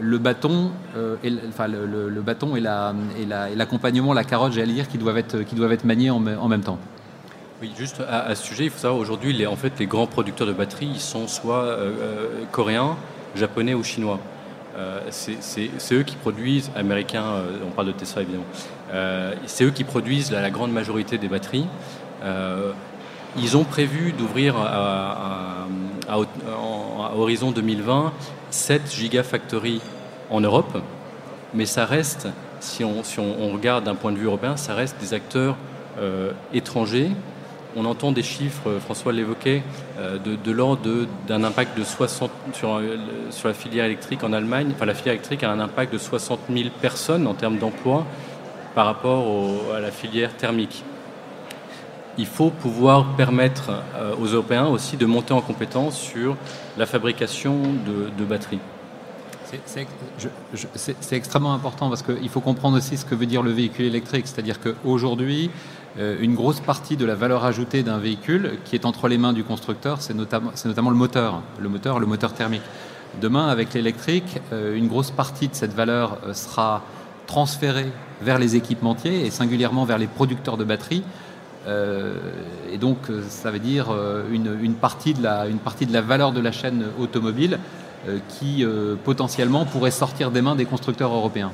le 0.00 0.18
bâton, 0.18 0.70
euh, 0.96 1.16
et, 1.22 1.32
enfin, 1.48 1.66
et, 1.68 3.56
l'accompagnement, 3.56 4.12
la, 4.12 4.24
carotte, 4.24 4.52
j'allais 4.52 4.72
dire, 4.72 4.88
qui 4.88 4.98
doivent 4.98 5.18
être, 5.18 5.42
qui 5.42 5.54
doivent 5.54 5.72
être 5.72 5.84
maniés 5.84 6.10
en, 6.10 6.20
même 6.20 6.62
temps. 6.62 6.78
Oui, 7.60 7.72
juste 7.76 8.02
à, 8.08 8.34
ce 8.34 8.44
sujet, 8.44 8.64
il 8.64 8.70
faut 8.70 8.78
savoir 8.78 9.00
aujourd'hui, 9.00 9.32
les, 9.32 9.46
en 9.46 9.56
fait, 9.56 9.78
les 9.78 9.86
grands 9.86 10.06
producteurs 10.06 10.46
de 10.46 10.52
batteries, 10.52 10.90
ils 10.94 11.00
sont 11.00 11.26
soit 11.26 11.76
coréens, 12.52 12.96
japonais 13.34 13.74
ou 13.74 13.82
chinois. 13.82 14.20
Euh, 14.76 15.00
c'est 15.10 15.94
eux 15.94 16.02
qui 16.02 16.16
produisent, 16.16 16.70
américains, 16.74 17.24
euh, 17.24 17.58
on 17.64 17.70
parle 17.70 17.88
de 17.88 17.92
Tesla 17.92 18.22
évidemment, 18.22 18.44
euh, 18.83 18.83
c'est 19.46 19.64
eux 19.64 19.70
qui 19.70 19.84
produisent 19.84 20.30
la, 20.30 20.50
grande 20.50 20.72
majorité 20.72 21.18
des 21.18 21.28
batteries. 21.28 21.66
ils 23.36 23.56
ont 23.56 23.64
prévu 23.64 24.12
d'ouvrir 24.12 24.56
à, 24.56 25.66
horizon 27.16 27.50
2020 27.50 28.12
7 28.50 28.94
gigafactories 28.94 29.80
en 30.30 30.40
Europe, 30.40 30.78
mais 31.54 31.66
ça 31.66 31.84
reste, 31.84 32.28
si 32.60 32.84
on, 32.84 33.02
regarde 33.52 33.84
d'un 33.84 33.96
point 33.96 34.12
de 34.12 34.18
vue 34.18 34.26
européen, 34.26 34.56
ça 34.56 34.74
reste 34.74 34.96
des 35.00 35.14
acteurs 35.14 35.56
étrangers 36.52 37.10
on 37.76 37.84
entend 37.84 38.12
des 38.12 38.22
chiffres, 38.22 38.78
François 38.80 39.12
l'évoquait, 39.12 39.62
euh, 39.98 40.18
de, 40.18 40.52
l'ordre 40.52 41.06
d'un 41.26 41.44
impact 41.44 41.76
de 41.78 41.84
60 41.84 42.30
sur, 42.52 42.76
euh, 42.76 42.96
sur, 43.30 43.48
la 43.48 43.54
filière 43.54 43.84
électrique 43.86 44.22
en 44.22 44.32
Allemagne. 44.32 44.68
Enfin, 44.74 44.86
la 44.86 44.94
filière 44.94 45.14
électrique 45.14 45.42
a 45.42 45.50
un 45.50 45.60
impact 45.60 45.92
de 45.92 45.98
60 45.98 46.40
000 46.50 46.68
personnes 46.80 47.26
en 47.26 47.34
termes 47.34 47.58
d'emploi 47.58 48.06
par 48.74 48.86
rapport 48.86 49.24
à 49.74 49.80
la 49.80 49.90
filière 49.90 50.36
thermique. 50.36 50.84
Il 52.16 52.26
faut 52.26 52.50
pouvoir 52.50 53.16
permettre 53.16 53.70
euh, 53.96 54.14
aux 54.20 54.26
Européens 54.26 54.66
aussi 54.66 54.96
de 54.96 55.06
monter 55.06 55.32
en 55.32 55.40
compétence 55.40 55.98
sur 55.98 56.36
la 56.76 56.86
fabrication 56.86 57.60
de, 57.86 58.24
batteries. 58.24 58.60
C'est 60.74 61.16
extrêmement 61.16 61.54
important 61.54 61.88
parce 61.88 62.02
qu'il 62.02 62.28
faut 62.28 62.40
comprendre 62.40 62.76
aussi 62.76 62.96
ce 62.96 63.04
que 63.04 63.14
veut 63.14 63.26
dire 63.26 63.42
le 63.42 63.50
véhicule 63.50 63.86
électrique. 63.86 64.26
C'est-à-dire 64.26 64.58
qu'aujourd'hui, 64.60 65.50
euh, 65.98 66.16
une 66.20 66.34
grosse 66.34 66.60
partie 66.60 66.96
de 66.96 67.04
la 67.04 67.14
valeur 67.14 67.44
ajoutée 67.44 67.82
d'un 67.82 67.98
véhicule 67.98 68.58
qui 68.64 68.74
est 68.74 68.84
entre 68.84 69.06
les 69.06 69.18
mains 69.18 69.32
du 69.32 69.44
constructeur, 69.44 70.00
c'est 70.00 70.14
notamment, 70.14 70.50
le 70.90 70.96
moteur, 70.96 71.42
le 71.58 71.68
moteur, 71.68 72.32
thermique. 72.32 72.62
Demain, 73.20 73.48
avec 73.48 73.74
l'électrique, 73.74 74.40
euh, 74.52 74.76
une 74.76 74.88
grosse 74.88 75.12
partie 75.12 75.48
de 75.48 75.54
cette 75.54 75.72
valeur 75.72 76.18
sera 76.32 76.82
transférée 77.26 77.92
vers 78.22 78.38
les 78.38 78.56
équipementiers 78.56 79.26
et 79.26 79.30
singulièrement 79.30 79.84
vers 79.84 79.98
les 79.98 80.06
producteurs 80.06 80.56
de 80.56 80.64
batteries. 80.64 81.02
et 81.66 82.78
donc, 82.78 82.98
ça 83.28 83.50
veut 83.50 83.58
dire 83.58 83.86
une, 84.30 84.74
partie 84.74 85.14
de 85.14 85.22
la, 85.22 85.46
une 85.46 85.58
partie 85.58 85.86
de 85.86 85.92
la 85.92 86.02
valeur 86.02 86.32
de 86.32 86.40
la 86.40 86.52
chaîne 86.52 86.84
automobile 86.98 87.58
qui 88.28 88.64
potentiellement 89.04 89.64
pourraient 89.64 89.90
sortir 89.90 90.30
des 90.30 90.42
mains 90.42 90.56
des 90.56 90.66
constructeurs 90.66 91.12
européens. 91.12 91.52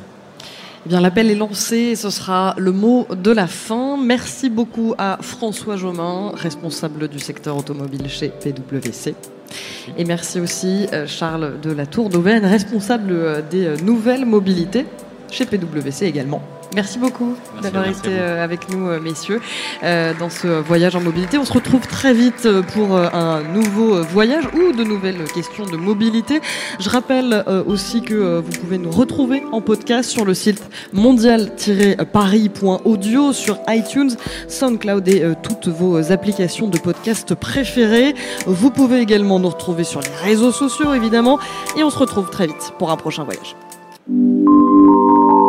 Eh 0.87 0.88
bien, 0.88 1.01
l'appel 1.01 1.31
est 1.31 1.35
lancé 1.35 1.94
ce 1.94 2.09
sera 2.09 2.55
le 2.57 2.73
mot 2.73 3.07
de 3.14 3.31
la 3.31 3.46
fin. 3.46 3.99
Merci 3.99 4.49
beaucoup 4.49 4.94
à 4.96 5.18
François 5.20 5.77
Jomain, 5.77 6.33
responsable 6.35 7.09
du 7.09 7.18
secteur 7.18 7.57
automobile 7.57 8.09
chez 8.09 8.31
PwC. 8.31 9.14
Et 9.99 10.05
merci 10.05 10.40
aussi 10.40 10.87
Charles 11.07 11.61
de 11.61 11.70
la 11.70 11.85
Tour 11.85 12.09
d'Auvergne, 12.09 12.46
responsable 12.46 13.44
des 13.51 13.77
nouvelles 13.83 14.25
mobilités 14.25 14.87
chez 15.31 15.47
PwC 15.47 16.07
également. 16.07 16.43
Merci 16.75 16.99
beaucoup 17.01 17.35
d'avoir 17.62 17.88
été 17.88 18.11
euh, 18.11 18.45
avec 18.45 18.69
nous, 18.69 18.88
euh, 18.88 19.01
messieurs, 19.01 19.40
euh, 19.83 20.12
dans 20.16 20.31
ce 20.31 20.47
voyage 20.47 20.95
en 20.95 21.01
mobilité. 21.01 21.37
On 21.37 21.45
se 21.45 21.53
retrouve 21.53 21.85
très 21.88 22.14
vite 22.14 22.47
pour 22.75 22.97
un 22.97 23.43
nouveau 23.43 24.05
voyage 24.05 24.45
ou 24.55 24.71
de 24.73 24.85
nouvelles 24.85 25.25
questions 25.35 25.66
de 25.66 25.77
mobilité. 25.77 26.40
Je 26.79 26.88
rappelle 26.88 27.45
aussi 27.66 28.03
que 28.03 28.38
vous 28.38 28.53
pouvez 28.61 28.79
nous 28.79 28.93
retrouver 28.93 29.43
en 29.51 29.61
podcast 29.61 30.11
sur 30.11 30.25
le 30.25 30.35
site 30.35 30.62
mondial-paris.audio, 30.93 33.33
sur 33.33 33.59
iTunes, 33.69 34.12
SoundCloud 34.47 35.09
et 35.09 35.25
toutes 35.43 35.66
vos 35.66 36.12
applications 36.12 36.69
de 36.69 36.79
podcast 36.79 37.35
préférées. 37.35 38.14
Vous 38.47 38.71
pouvez 38.71 39.01
également 39.01 39.40
nous 39.40 39.49
retrouver 39.49 39.85
sur 39.85 40.01
les 40.01 40.14
réseaux 40.23 40.53
sociaux, 40.53 40.95
évidemment. 40.95 41.40
Et 41.77 41.83
on 41.83 41.90
se 41.90 41.99
retrouve 41.99 42.31
très 42.31 42.47
vite 42.47 42.73
pour 42.79 42.93
un 42.93 42.97
prochain 42.97 43.25
voyage. 43.25 43.57
you 44.90 45.39